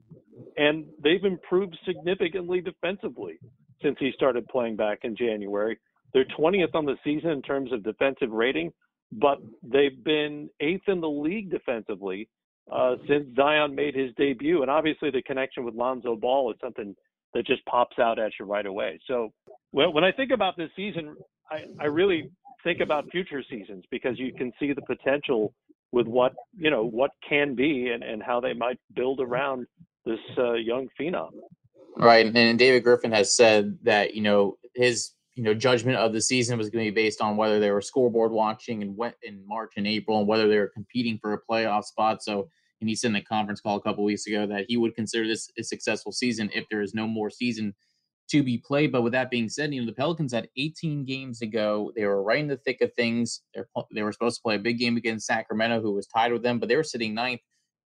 And 0.56 0.86
they've 1.04 1.26
improved 1.26 1.78
significantly 1.86 2.62
defensively 2.62 3.40
since 3.84 3.98
he 4.00 4.14
started 4.16 4.48
playing 4.48 4.78
back 4.78 5.00
in 5.04 5.18
January. 5.18 5.78
They're 6.14 6.24
20th 6.40 6.74
on 6.76 6.86
the 6.86 6.96
season 7.04 7.32
in 7.32 7.42
terms 7.42 7.74
of 7.74 7.84
defensive 7.84 8.32
rating, 8.32 8.72
but 9.12 9.40
they've 9.64 10.04
been 10.04 10.50
eighth 10.60 10.88
in 10.88 11.02
the 11.02 11.10
league 11.10 11.52
defensively 11.52 12.30
uh, 12.72 12.96
since 13.08 13.26
Zion 13.36 13.76
made 13.76 13.96
his 13.96 14.12
debut. 14.18 14.62
And 14.62 14.72
obviously, 14.72 15.12
the 15.12 15.22
connection 15.24 15.66
with 15.66 15.76
Lonzo 15.76 16.16
Ball 16.16 16.52
is 16.52 16.58
something 16.62 16.96
that 17.34 17.46
just 17.46 17.66
pops 17.66 18.00
out 18.00 18.20
at 18.20 18.32
you 18.40 18.46
right 18.46 18.66
away. 18.66 19.00
So 19.08 19.32
when 19.72 20.04
I 20.04 20.12
think 20.12 20.32
about 20.32 20.58
this 20.58 20.70
season, 20.76 21.16
I, 21.50 21.66
I 21.80 21.86
really 21.86 22.30
think 22.64 22.80
about 22.80 23.10
future 23.12 23.44
seasons 23.50 23.84
because 23.90 24.20
you 24.20 24.34
can 24.34 24.52
see 24.60 24.74
the 24.74 24.82
potential 24.82 25.54
with 25.92 26.08
what 26.08 26.34
you 26.58 26.70
know 26.70 26.86
what 26.86 27.12
can 27.28 27.56
be 27.56 27.90
and, 27.94 28.04
and 28.04 28.24
how 28.24 28.40
they 28.40 28.54
might 28.54 28.80
build 28.96 29.20
around 29.20 29.66
this 30.06 30.20
uh, 30.38 30.54
young 30.54 30.88
phenom. 31.00 31.32
Right, 31.98 32.26
and 32.26 32.60
David 32.60 32.84
Griffin 32.84 33.12
has 33.12 33.36
said 33.36 33.78
that 33.84 34.14
you 34.14 34.22
know 34.22 34.58
his 34.76 35.12
you 35.42 35.46
know 35.48 35.56
judgment 35.56 35.98
of 35.98 36.14
the 36.14 36.22
season 36.22 36.56
was 36.56 36.70
going 36.70 36.86
to 36.86 36.92
be 36.92 37.04
based 37.04 37.20
on 37.20 37.36
whether 37.36 37.60
they 37.60 37.72
were 37.72 37.82
scoreboard 37.82 38.32
watching 38.32 38.84
and 38.84 38.96
went 38.96 39.16
in 39.24 39.42
March 39.48 39.72
and 39.76 39.88
April 39.88 40.20
and 40.20 40.28
whether 40.28 40.48
they 40.48 40.60
were 40.60 40.70
competing 40.72 41.18
for 41.18 41.34
a 41.34 41.42
playoff 41.50 41.84
spot. 41.84 42.22
So, 42.22 42.48
and 42.80 42.88
he 42.88 42.94
said 42.94 43.10
in 43.10 43.16
a 43.16 43.24
conference 43.24 43.60
call 43.60 43.76
a 43.76 43.82
couple 43.82 44.04
weeks 44.04 44.28
ago 44.28 44.46
that 44.46 44.66
he 44.68 44.78
would 44.78 44.94
consider 44.94 45.28
this 45.28 45.50
a 45.58 45.64
successful 45.64 46.12
season 46.12 46.52
if 46.54 46.66
there 46.70 46.84
is 46.84 46.94
no 46.94 47.08
more 47.08 47.32
season 47.32 47.74
to 48.30 48.44
be 48.44 48.60
played. 48.60 48.92
But 48.92 49.02
with 49.02 49.14
that 49.14 49.32
being 49.32 49.50
said, 49.50 49.74
you 49.74 49.82
know 49.82 49.88
the 49.88 49.94
Pelicans 49.94 50.32
had 50.32 50.48
18 50.58 51.06
games 51.06 51.40
to 51.40 51.48
go. 51.48 51.92
They 51.96 52.06
were 52.06 52.22
right 52.22 52.38
in 52.38 52.48
the 52.48 52.58
thick 52.58 52.82
of 52.82 52.94
things. 52.94 53.42
They're, 53.56 53.68
they 53.92 54.04
were 54.04 54.12
supposed 54.12 54.36
to 54.36 54.44
play 54.44 54.58
a 54.58 54.60
big 54.60 54.78
game 54.78 54.96
against 54.96 55.26
Sacramento, 55.26 55.82
who 55.82 55.94
was 55.94 56.06
tied 56.06 56.34
with 56.34 56.44
them, 56.44 56.60
but 56.60 56.70
they 56.70 56.76
were 56.76 56.84
sitting 56.84 57.16
ninth, 57.16 57.42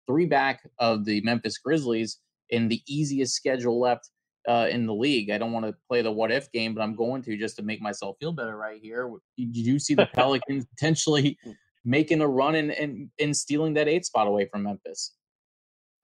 three 0.07 0.25
back 0.25 0.67
of 0.79 1.05
the 1.05 1.21
Memphis 1.21 1.59
Grizzlies 1.59 2.17
in 2.49 2.67
the 2.67 2.81
easiest 2.87 3.35
schedule 3.35 3.79
left 3.79 4.09
uh, 4.47 4.67
in 4.69 4.85
the 4.85 4.93
league. 4.93 5.29
I 5.29 5.37
don't 5.37 5.51
want 5.51 5.65
to 5.65 5.75
play 5.87 6.01
the 6.01 6.11
what 6.11 6.31
if 6.31 6.51
game, 6.51 6.73
but 6.73 6.81
I'm 6.81 6.95
going 6.95 7.21
to 7.23 7.37
just 7.37 7.55
to 7.57 7.63
make 7.63 7.81
myself 7.81 8.17
feel 8.19 8.31
better 8.31 8.57
right 8.57 8.81
here. 8.81 9.09
Did 9.37 9.55
you 9.55 9.79
see 9.79 9.95
the 9.95 10.05
Pelicans 10.13 10.65
potentially 10.65 11.37
making 11.85 12.21
a 12.21 12.27
run 12.27 12.55
and, 12.55 12.71
and, 12.71 13.09
and 13.19 13.35
stealing 13.35 13.73
that 13.75 13.87
eight 13.87 14.05
spot 14.05 14.27
away 14.27 14.47
from 14.51 14.63
Memphis? 14.63 15.13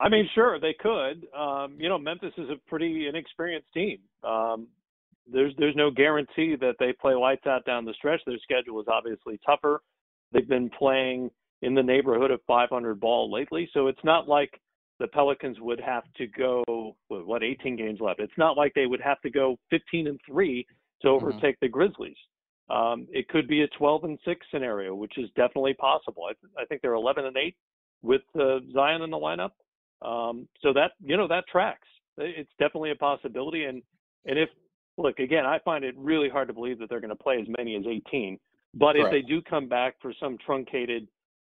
I 0.00 0.08
mean, 0.08 0.28
sure, 0.34 0.58
they 0.58 0.74
could. 0.78 1.26
Um, 1.38 1.76
you 1.78 1.88
know, 1.88 1.98
Memphis 1.98 2.32
is 2.38 2.48
a 2.48 2.56
pretty 2.68 3.06
inexperienced 3.06 3.68
team. 3.74 3.98
Um, 4.24 4.68
there's 5.30 5.52
there's 5.58 5.76
no 5.76 5.90
guarantee 5.90 6.56
that 6.56 6.76
they 6.78 6.92
play 6.92 7.14
lights 7.14 7.46
out 7.46 7.64
down 7.66 7.84
the 7.84 7.92
stretch. 7.94 8.20
Their 8.26 8.38
schedule 8.42 8.80
is 8.80 8.86
obviously 8.88 9.38
tougher. 9.44 9.82
They've 10.32 10.48
been 10.48 10.70
playing 10.70 11.30
in 11.62 11.74
the 11.74 11.82
neighborhood 11.82 12.30
of 12.30 12.40
500 12.46 12.98
ball 12.98 13.30
lately, 13.30 13.68
so 13.74 13.88
it's 13.88 14.02
not 14.02 14.26
like 14.26 14.58
the 15.00 15.08
Pelicans 15.08 15.58
would 15.60 15.80
have 15.80 16.04
to 16.18 16.26
go 16.28 16.94
what 17.08 17.42
18 17.42 17.74
games 17.74 17.98
left. 18.00 18.20
It's 18.20 18.32
not 18.36 18.56
like 18.56 18.72
they 18.74 18.86
would 18.86 19.00
have 19.00 19.20
to 19.22 19.30
go 19.30 19.56
15 19.70 20.06
and 20.06 20.20
three 20.24 20.66
to 21.02 21.08
mm-hmm. 21.08 21.16
overtake 21.16 21.56
mm-hmm. 21.56 21.64
the 21.64 21.68
Grizzlies. 21.68 22.16
Um, 22.68 23.08
it 23.10 23.26
could 23.28 23.48
be 23.48 23.62
a 23.62 23.68
12 23.78 24.04
and 24.04 24.18
six 24.24 24.46
scenario, 24.52 24.94
which 24.94 25.18
is 25.18 25.28
definitely 25.34 25.74
possible. 25.74 26.24
I, 26.28 26.62
I 26.62 26.64
think 26.66 26.82
they're 26.82 26.94
11 26.94 27.24
and 27.24 27.36
eight 27.36 27.56
with 28.02 28.22
uh, 28.38 28.60
Zion 28.72 29.02
in 29.02 29.10
the 29.10 29.16
lineup. 29.16 29.50
Um, 30.02 30.46
so 30.62 30.72
that 30.72 30.92
you 31.02 31.16
know 31.16 31.28
that 31.28 31.44
tracks. 31.50 31.88
It's 32.16 32.50
definitely 32.58 32.92
a 32.92 32.94
possibility. 32.94 33.64
And 33.64 33.82
and 34.24 34.38
if 34.38 34.48
look 34.96 35.18
again, 35.18 35.44
I 35.44 35.58
find 35.64 35.84
it 35.84 35.94
really 35.98 36.28
hard 36.28 36.48
to 36.48 36.54
believe 36.54 36.78
that 36.78 36.88
they're 36.88 37.00
going 37.00 37.10
to 37.10 37.22
play 37.22 37.38
as 37.40 37.46
many 37.58 37.76
as 37.76 37.82
18. 37.86 38.38
But 38.74 38.96
if 38.96 39.10
they 39.10 39.20
do 39.20 39.42
come 39.42 39.68
back 39.68 39.96
for 40.00 40.14
some 40.20 40.38
truncated 40.46 41.08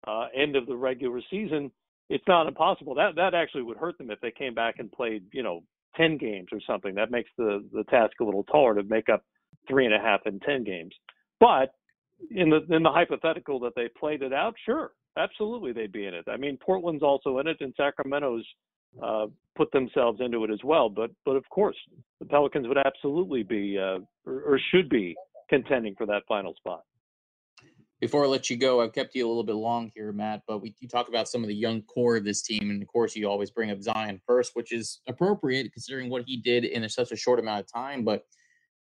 uh, 0.06 0.28
end 0.36 0.56
of 0.56 0.68
the 0.68 0.76
regular 0.76 1.20
season, 1.32 1.72
it's 2.10 2.28
not 2.28 2.48
impossible. 2.48 2.96
That 2.96 3.15
that 3.15 3.34
actually 3.34 3.63
would 3.63 3.78
hurt 3.78 3.98
them 3.98 4.12
if 4.12 4.20
they 4.22 4.32
came 4.32 4.54
back 4.54 4.76
and 4.80 4.91
played 4.91 5.24
you 5.32 5.43
know 5.43 5.63
10 5.96 6.17
games 6.17 6.48
or 6.52 6.60
something. 6.65 6.96
That 6.96 7.12
makes 7.12 7.30
the 7.38 7.63
the 7.74 7.84
task 7.86 8.13
a 8.22 8.24
little 8.24 8.43
taller 8.43 8.76
to 8.76 8.84
make 8.84 9.10
up 9.10 9.24
three 9.67 9.86
and 9.86 9.93
a 9.93 10.00
half 10.00 10.22
and 10.26 10.41
10 10.41 10.63
games. 10.63 10.93
But 11.39 11.74
in 12.32 12.50
the 12.50 12.65
in 12.74 12.84
the 12.84 12.91
hypothetical 12.91 13.60
that 13.62 13.74
they 13.76 13.89
played 14.00 14.22
it 14.22 14.34
out, 14.34 14.56
sure, 14.65 14.91
absolutely 15.17 15.74
they'd 15.74 15.91
be 15.91 16.06
in 16.06 16.13
it. 16.13 16.26
I 16.28 16.38
mean, 16.38 16.58
Portland's 16.58 17.04
also 17.04 17.39
in 17.39 17.48
it, 17.48 17.58
and 17.60 17.74
Sacramento's 17.78 18.46
uh, 19.04 19.28
put 19.56 19.72
themselves 19.72 20.20
into 20.22 20.43
it 20.43 20.52
as 20.52 20.63
well. 20.63 20.89
But 20.89 21.12
but 21.26 21.36
of 21.36 21.48
course, 21.50 21.78
the 22.20 22.26
Pelicans 22.26 22.67
would 22.67 22.78
absolutely 22.78 23.43
be 23.43 23.78
uh, 23.78 24.00
or, 24.26 24.41
or 24.41 24.60
should 24.72 24.89
be 24.89 25.15
contending 25.50 25.96
for 25.96 26.06
that 26.06 26.24
final 26.28 26.54
spot. 26.56 26.84
Before 28.00 28.24
I 28.24 28.28
let 28.28 28.50
you 28.50 28.58
go, 28.58 28.82
I've 28.82 28.94
kept 28.94 29.16
you 29.16 29.26
a 29.26 29.28
little 29.28 29.44
bit 29.44 29.56
long 29.56 29.92
here, 29.96 30.12
Matt, 30.12 30.44
but 30.48 30.62
we 30.62 30.76
you 30.80 30.88
talk 30.88 31.10
about 31.10 31.28
some 31.28 31.42
of 31.42 31.48
the 31.48 31.56
young 31.56 31.82
core 31.84 32.18
of 32.18 32.24
this 32.24 32.44
team, 32.44 32.70
and 32.70 32.82
of 32.82 32.88
course, 32.88 33.16
you 33.16 33.28
always 33.28 33.50
bring 33.50 33.72
up 33.72 33.82
Zion 33.82 34.22
first, 34.28 34.52
which 34.54 34.72
is 34.72 35.02
appropriate 35.08 35.74
considering 35.74 36.10
what 36.10 36.24
he 36.28 36.38
did 36.38 36.64
in 36.66 36.88
such 36.90 37.12
a 37.12 37.16
short 37.16 37.40
amount 37.40 37.62
of 37.62 37.72
time. 37.72 38.04
But 38.04 38.26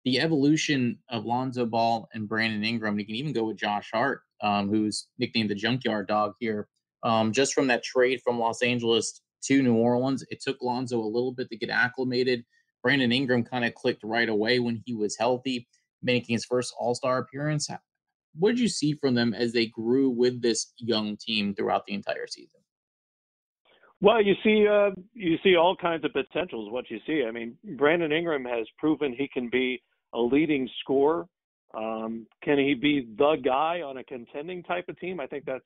the 0.05 0.19
evolution 0.19 0.99
of 1.09 1.25
Lonzo 1.25 1.65
Ball 1.65 2.07
and 2.13 2.29
Brandon 2.29 2.63
Ingram, 2.63 2.93
and 2.93 2.99
you 2.99 3.05
can 3.07 3.15
even 3.15 3.33
go 3.33 3.45
with 3.45 3.57
Josh 3.57 3.89
Hart, 3.91 4.21
um, 4.41 4.69
who's 4.69 5.07
nicknamed 5.17 5.49
the 5.49 5.55
Junkyard 5.55 6.07
Dog 6.07 6.33
here. 6.39 6.67
Um, 7.03 7.31
just 7.31 7.53
from 7.53 7.67
that 7.67 7.83
trade 7.83 8.21
from 8.23 8.39
Los 8.39 8.61
Angeles 8.61 9.21
to 9.43 9.63
New 9.63 9.75
Orleans, 9.75 10.23
it 10.29 10.41
took 10.41 10.61
Lonzo 10.61 10.99
a 10.99 11.01
little 11.01 11.31
bit 11.31 11.49
to 11.49 11.57
get 11.57 11.69
acclimated. 11.69 12.45
Brandon 12.83 13.11
Ingram 13.11 13.43
kind 13.43 13.65
of 13.65 13.73
clicked 13.73 14.03
right 14.03 14.29
away 14.29 14.59
when 14.59 14.81
he 14.85 14.93
was 14.93 15.17
healthy, 15.17 15.67
making 16.03 16.33
his 16.33 16.45
first 16.45 16.73
All 16.79 16.93
Star 16.93 17.17
appearance 17.17 17.67
what 18.39 18.51
did 18.51 18.59
you 18.59 18.67
see 18.67 18.93
from 18.93 19.15
them 19.15 19.33
as 19.33 19.53
they 19.53 19.67
grew 19.67 20.09
with 20.09 20.41
this 20.41 20.73
young 20.77 21.17
team 21.17 21.53
throughout 21.53 21.85
the 21.85 21.93
entire 21.93 22.27
season? 22.27 22.59
Well, 23.99 24.21
you 24.21 24.35
see, 24.43 24.67
uh, 24.67 24.91
you 25.13 25.37
see 25.43 25.55
all 25.55 25.75
kinds 25.75 26.05
of 26.05 26.13
potentials. 26.13 26.71
What 26.71 26.89
you 26.91 26.99
see, 27.07 27.25
I 27.27 27.31
mean, 27.31 27.57
Brandon 27.77 28.11
Ingram 28.11 28.45
has 28.45 28.67
proven 28.77 29.15
he 29.17 29.27
can 29.27 29.49
be 29.49 29.81
a 30.13 30.19
leading 30.19 30.69
scorer. 30.81 31.25
Um, 31.75 32.27
can 32.43 32.59
he 32.59 32.75
be 32.75 33.07
the 33.17 33.37
guy 33.43 33.81
on 33.81 33.97
a 33.97 34.03
contending 34.03 34.61
type 34.63 34.85
of 34.87 34.99
team? 34.99 35.19
I 35.19 35.25
think 35.25 35.45
that 35.45 35.61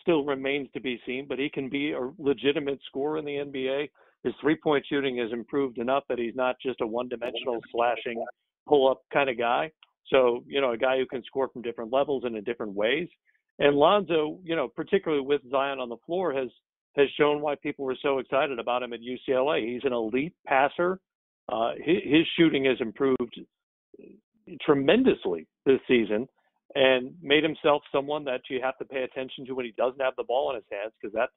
still 0.00 0.24
remains 0.24 0.68
to 0.74 0.80
be 0.80 1.00
seen. 1.06 1.26
But 1.28 1.38
he 1.38 1.48
can 1.48 1.68
be 1.68 1.92
a 1.92 2.10
legitimate 2.18 2.80
scorer 2.86 3.18
in 3.18 3.24
the 3.24 3.36
NBA. 3.36 3.88
His 4.24 4.34
three-point 4.40 4.84
shooting 4.88 5.18
has 5.18 5.32
improved 5.32 5.78
enough 5.78 6.04
that 6.08 6.18
he's 6.18 6.34
not 6.34 6.56
just 6.60 6.80
a 6.80 6.86
one-dimensional 6.86 7.60
slashing 7.70 8.22
pull-up 8.68 9.02
kind 9.12 9.30
of 9.30 9.38
guy. 9.38 9.70
So, 10.08 10.44
you 10.46 10.60
know, 10.60 10.72
a 10.72 10.78
guy 10.78 10.98
who 10.98 11.06
can 11.06 11.22
score 11.24 11.48
from 11.48 11.62
different 11.62 11.92
levels 11.92 12.24
and 12.24 12.36
in 12.36 12.44
different 12.44 12.74
ways. 12.74 13.08
And 13.58 13.76
Lonzo, 13.76 14.38
you 14.42 14.56
know, 14.56 14.68
particularly 14.68 15.24
with 15.24 15.42
Zion 15.50 15.78
on 15.78 15.88
the 15.88 15.98
floor, 16.06 16.32
has 16.32 16.48
has 16.96 17.06
shown 17.16 17.40
why 17.40 17.54
people 17.54 17.84
were 17.84 17.96
so 18.02 18.18
excited 18.18 18.58
about 18.58 18.82
him 18.82 18.92
at 18.92 19.00
UCLA. 19.00 19.64
He's 19.64 19.84
an 19.84 19.92
elite 19.92 20.34
passer. 20.46 20.98
Uh, 21.48 21.72
his, 21.76 21.98
his 22.04 22.26
shooting 22.36 22.64
has 22.64 22.78
improved 22.80 23.40
tremendously 24.62 25.46
this 25.66 25.78
season, 25.86 26.26
and 26.74 27.14
made 27.22 27.44
himself 27.44 27.82
someone 27.92 28.24
that 28.24 28.40
you 28.50 28.60
have 28.62 28.76
to 28.78 28.84
pay 28.84 29.02
attention 29.02 29.46
to 29.46 29.52
when 29.52 29.66
he 29.66 29.72
doesn't 29.76 30.00
have 30.00 30.14
the 30.16 30.24
ball 30.24 30.50
in 30.50 30.56
his 30.56 30.64
hands, 30.70 30.92
because 31.00 31.14
that, 31.14 31.28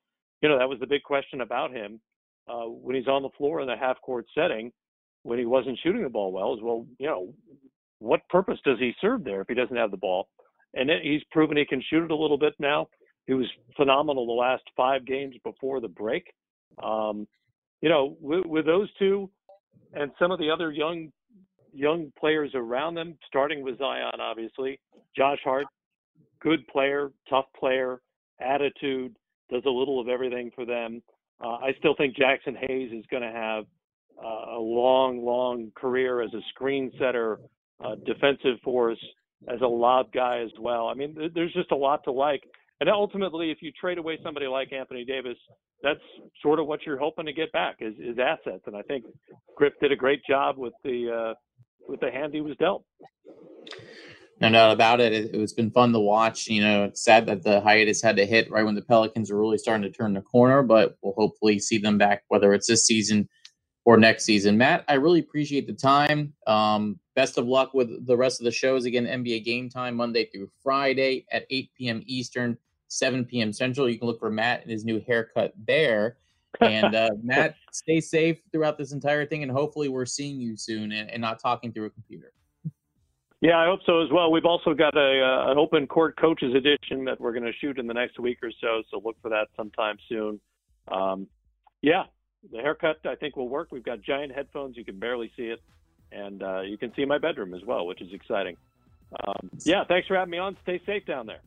you 0.42 0.50
know, 0.50 0.58
that 0.58 0.70
was 0.70 0.80
the 0.80 0.88
big 0.88 1.04
question 1.04 1.42
about 1.42 1.72
him 1.72 2.00
uh, 2.48 2.66
when 2.66 2.96
he's 2.96 3.08
on 3.08 3.22
the 3.22 3.30
floor 3.38 3.62
in 3.62 3.68
the 3.68 3.76
half 3.76 4.02
court 4.02 4.26
setting 4.36 4.72
when 5.24 5.40
he 5.40 5.46
wasn't 5.46 5.80
shooting 5.84 6.04
the 6.04 6.10
ball 6.10 6.32
well. 6.32 6.54
Is 6.54 6.62
well, 6.62 6.86
you 7.00 7.08
know, 7.08 7.34
what 8.04 8.28
purpose 8.30 8.60
does 8.66 8.80
he 8.80 8.94
serve 9.00 9.24
there 9.24 9.42
if 9.42 9.48
he 9.48 9.54
doesn't 9.54 9.76
have 9.76 9.92
the 9.92 9.98
ball? 9.98 10.28
And 10.74 10.90
he's 11.04 11.22
proven 11.32 11.58
he 11.58 11.66
can 11.66 11.84
shoot 11.90 12.04
it 12.04 12.12
a 12.12 12.16
little 12.16 12.38
bit 12.38 12.54
now. 12.60 12.88
He 13.28 13.34
was 13.34 13.46
phenomenal 13.78 14.26
the 14.26 14.34
last 14.34 14.64
five 14.76 15.06
games 15.06 15.36
before 15.44 15.80
the 15.80 15.88
break. 15.88 16.34
Um, 16.82 17.28
you 17.82 17.90
know, 17.90 18.18
with, 18.20 18.46
with 18.46 18.66
those 18.66 18.90
two 18.98 19.30
and 19.94 20.12
some 20.20 20.32
of 20.32 20.40
the 20.40 20.50
other 20.50 20.72
young 20.72 21.12
young 21.74 22.12
players 22.20 22.52
around 22.54 22.96
them, 22.96 23.18
starting 23.28 23.64
with 23.64 23.80
Zion, 23.80 24.20
obviously, 24.20 24.80
Josh 25.18 25.40
Hart, 25.44 25.66
good 26.40 26.68
player, 26.68 27.12
tough 27.30 27.46
player, 27.60 28.02
attitude, 28.40 29.16
does 29.50 29.64
a 29.66 29.70
little 29.70 30.00
of 30.00 30.08
everything 30.08 30.52
for 30.54 30.66
them. 30.66 31.02
Uh, 31.44 31.56
I 31.56 31.74
still 31.80 31.96
think 31.96 32.16
Jaxson 32.16 32.56
Hayes 32.68 32.92
is 32.92 33.06
going 33.10 33.24
to 33.24 33.32
have 33.32 33.66
uh, 34.24 34.58
a 34.58 34.60
long, 34.60 35.26
long 35.26 35.72
career 35.76 36.22
as 36.22 36.34
a 36.34 36.42
screen 36.50 36.92
setter, 37.00 37.40
uh, 37.84 37.96
defensive 38.06 38.60
force, 38.64 39.00
as 39.48 39.62
a 39.62 39.68
lob 39.68 40.12
guy 40.14 40.42
as 40.44 40.52
well. 40.60 40.88
I 40.88 40.94
mean, 40.94 41.16
there's 41.34 41.54
just 41.54 41.72
a 41.72 41.76
lot 41.76 42.04
to 42.06 42.12
like. 42.12 42.42
And 42.80 42.90
ultimately, 42.90 43.52
if 43.52 43.60
you 43.62 43.72
trade 43.72 43.98
away 43.98 44.18
somebody 44.24 44.48
like 44.48 44.74
Anthony 44.74 45.06
Davis, 45.06 45.38
that's 45.82 46.00
sort 46.42 46.60
of 46.60 46.68
what 46.68 46.80
you're 46.86 46.98
hoping 46.98 47.26
to 47.26 47.34
get 47.34 47.52
back 47.52 47.78
is, 47.80 47.94
is 48.00 48.18
assets. 48.20 48.64
And 48.68 48.76
I 48.76 48.82
think 48.84 49.06
Griff 49.56 49.74
did 49.82 49.92
a 49.92 49.96
great 49.96 50.22
job 50.28 50.58
with 50.58 50.74
the 50.84 51.32
uh, 51.32 51.34
with 51.88 52.00
the 52.00 52.12
hand 52.12 52.34
he 52.34 52.42
was 52.42 52.56
dealt. 52.58 52.84
No 54.40 54.50
doubt 54.50 54.72
about 54.74 55.00
it. 55.00 55.14
it. 55.14 55.36
It's 55.36 55.54
been 55.54 55.72
fun 55.72 55.94
to 55.94 56.00
watch. 56.00 56.48
You 56.48 56.62
know, 56.62 56.86
it's 56.86 57.04
sad 57.04 57.26
that 57.28 57.44
the 57.44 57.62
hiatus 57.62 58.02
had 58.02 58.18
to 58.18 58.26
hit 58.26 58.52
right 58.52 58.66
when 58.66 58.76
the 58.76 58.82
Pelicans 58.82 59.32
are 59.32 59.38
really 59.38 59.58
starting 59.58 59.84
to 59.84 59.96
turn 59.96 60.14
the 60.14 60.22
corner, 60.22 60.64
but 60.64 60.98
we'll 61.02 61.14
hopefully 61.14 61.60
see 61.60 61.78
them 61.78 61.98
back, 61.98 62.24
whether 62.28 62.54
it's 62.54 62.68
this 62.68 62.86
season 62.86 63.30
or 63.86 63.98
next 63.98 64.24
season. 64.24 64.58
Matt, 64.58 64.86
I 64.88 64.94
really 64.94 65.20
appreciate 65.20 65.68
the 65.68 65.74
time. 65.74 66.34
Um, 66.48 67.00
best 67.16 67.38
of 67.38 67.48
luck 67.48 67.74
with 67.74 68.06
the 68.06 68.16
rest 68.16 68.40
of 68.40 68.46
the 68.46 68.52
shows. 68.52 68.86
Again, 68.86 69.06
NBA 69.06 69.44
Game 69.44 69.70
Time 69.70 69.96
Monday 69.96 70.30
through 70.34 70.50
Friday 70.62 71.26
at 71.32 71.46
8 71.50 71.72
p.m. 71.78 72.04
Eastern, 72.06 72.58
7 72.88 73.26
p.m. 73.26 73.52
Central. 73.52 73.90
You 73.90 74.00
can 74.00 74.08
look 74.08 74.20
for 74.20 74.32
Matt 74.32 74.62
and 74.62 74.72
his 74.72 74.86
new 74.86 75.02
haircut 75.02 75.54
there. 75.68 76.18
And 76.62 76.96
uh, 76.96 77.10
Matt, 77.24 77.56
stay 77.72 78.00
safe 78.00 78.40
throughout 78.52 78.78
this 78.78 78.94
entire 78.94 79.26
thing, 79.26 79.44
and 79.44 79.52
hopefully 79.52 79.90
we're 79.90 80.06
seeing 80.06 80.40
you 80.40 80.56
soon 80.56 80.92
and, 80.92 81.10
and, 81.10 81.22
not 81.22 81.40
talking 81.40 81.74
through 81.74 81.86
a 81.88 81.90
computer. 81.90 82.32
Yeah, 83.42 83.58
I 83.58 83.66
hope 83.66 83.82
so 83.86 84.02
as 84.02 84.10
well. 84.12 84.32
We've 84.32 84.46
also 84.46 84.74
got 84.74 84.96
a 84.96 85.22
uh, 85.22 85.52
an 85.52 85.58
open 85.58 85.88
court 85.88 86.16
coaches 86.16 86.54
edition 86.56 87.04
that 87.06 87.20
we're 87.20 87.34
going 87.34 87.44
to 87.44 87.52
shoot 87.60 87.78
in 87.78 87.88
the 87.88 87.94
next 87.94 88.20
week 88.20 88.38
or 88.42 88.52
so, 88.62 88.84
so 88.90 89.02
look 89.04 89.18
for 89.22 89.30
that 89.30 89.48
sometime 89.58 89.98
soon. 90.08 90.40
Um, 90.90 91.28
yeah, 91.82 92.04
the 92.52 92.60
haircut 92.60 93.00
I 93.06 93.16
think 93.16 93.36
will 93.36 93.50
work. 93.50 93.70
We've 93.72 93.84
got 93.84 94.02
giant 94.02 94.34
headphones; 94.34 94.78
you 94.78 94.86
can 94.86 95.00
barely 95.00 95.32
see 95.36 95.44
it, 95.44 95.62
and 96.12 96.44
uh, 96.44 96.62
you 96.62 96.78
can 96.78 96.94
see 96.96 97.06
my 97.06 97.18
bedroom 97.18 97.54
as 97.54 97.64
well, 97.66 97.86
which 97.86 98.02
is 98.02 98.14
exciting. 98.14 98.58
Um, 99.26 99.50
yeah, 99.64 99.84
thanks 99.86 100.08
for 100.08 100.16
having 100.16 100.32
me 100.32 100.38
on. 100.38 100.58
Stay 100.64 100.82
safe 100.86 101.06
down 101.06 101.28
there. 101.28 101.42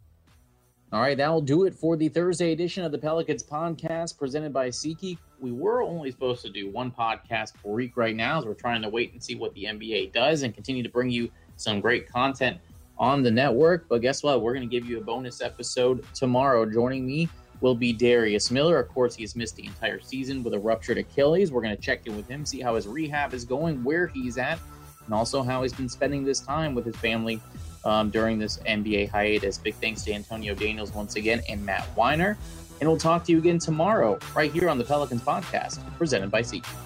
All 0.92 1.00
right, 1.00 1.16
that'll 1.16 1.40
do 1.40 1.64
it 1.64 1.74
for 1.74 1.96
the 1.96 2.08
Thursday 2.08 2.52
edition 2.52 2.84
of 2.84 2.92
the 2.92 2.98
Pelicans 2.98 3.42
podcast 3.42 4.16
presented 4.16 4.52
by 4.52 4.68
SeatGeek. 4.68 5.18
We 5.40 5.50
were 5.50 5.82
only 5.82 6.12
supposed 6.12 6.42
to 6.42 6.50
do 6.50 6.70
one 6.70 6.92
podcast 6.92 7.54
per 7.60 7.70
week 7.70 7.96
right 7.96 8.14
now, 8.14 8.38
as 8.38 8.44
we're 8.44 8.54
trying 8.54 8.82
to 8.82 8.88
wait 8.88 9.12
and 9.12 9.22
see 9.22 9.34
what 9.34 9.52
the 9.54 9.64
NBA 9.64 10.12
does 10.12 10.42
and 10.42 10.54
continue 10.54 10.84
to 10.84 10.88
bring 10.88 11.10
you 11.10 11.28
some 11.56 11.80
great 11.80 12.08
content 12.08 12.58
on 12.98 13.24
the 13.24 13.30
network. 13.30 13.88
But 13.88 14.00
guess 14.00 14.22
what? 14.22 14.42
We're 14.42 14.54
going 14.54 14.68
to 14.68 14.72
give 14.72 14.88
you 14.88 14.98
a 14.98 15.00
bonus 15.02 15.40
episode 15.40 16.04
tomorrow. 16.14 16.64
Joining 16.64 17.04
me 17.04 17.28
will 17.60 17.74
be 17.74 17.92
Darius 17.92 18.50
Miller. 18.50 18.78
Of 18.78 18.88
course, 18.88 19.14
he 19.14 19.22
has 19.22 19.36
missed 19.36 19.56
the 19.56 19.66
entire 19.66 20.00
season 20.00 20.42
with 20.42 20.54
a 20.54 20.58
ruptured 20.58 20.98
Achilles. 20.98 21.50
We're 21.50 21.62
going 21.62 21.76
to 21.76 21.82
check 21.82 22.06
in 22.06 22.16
with 22.16 22.28
him, 22.28 22.44
see 22.44 22.60
how 22.60 22.74
his 22.74 22.86
rehab 22.86 23.34
is 23.34 23.44
going, 23.44 23.82
where 23.84 24.06
he's 24.08 24.38
at, 24.38 24.58
and 25.04 25.14
also 25.14 25.42
how 25.42 25.62
he's 25.62 25.72
been 25.72 25.88
spending 25.88 26.24
this 26.24 26.40
time 26.40 26.74
with 26.74 26.84
his 26.84 26.96
family 26.96 27.40
um, 27.84 28.10
during 28.10 28.38
this 28.38 28.58
NBA 28.58 29.10
hiatus. 29.10 29.58
Big 29.58 29.74
thanks 29.76 30.02
to 30.02 30.12
Antonio 30.12 30.54
Daniels 30.54 30.92
once 30.92 31.16
again 31.16 31.40
and 31.48 31.64
Matt 31.64 31.86
Winer. 31.96 32.36
And 32.80 32.88
we'll 32.88 32.98
talk 32.98 33.24
to 33.24 33.32
you 33.32 33.38
again 33.38 33.58
tomorrow, 33.58 34.18
right 34.34 34.52
here 34.52 34.68
on 34.68 34.76
the 34.76 34.84
Pelicans 34.84 35.22
podcast, 35.22 35.80
presented 35.96 36.30
by 36.30 36.42
SeatGeek. 36.42 36.85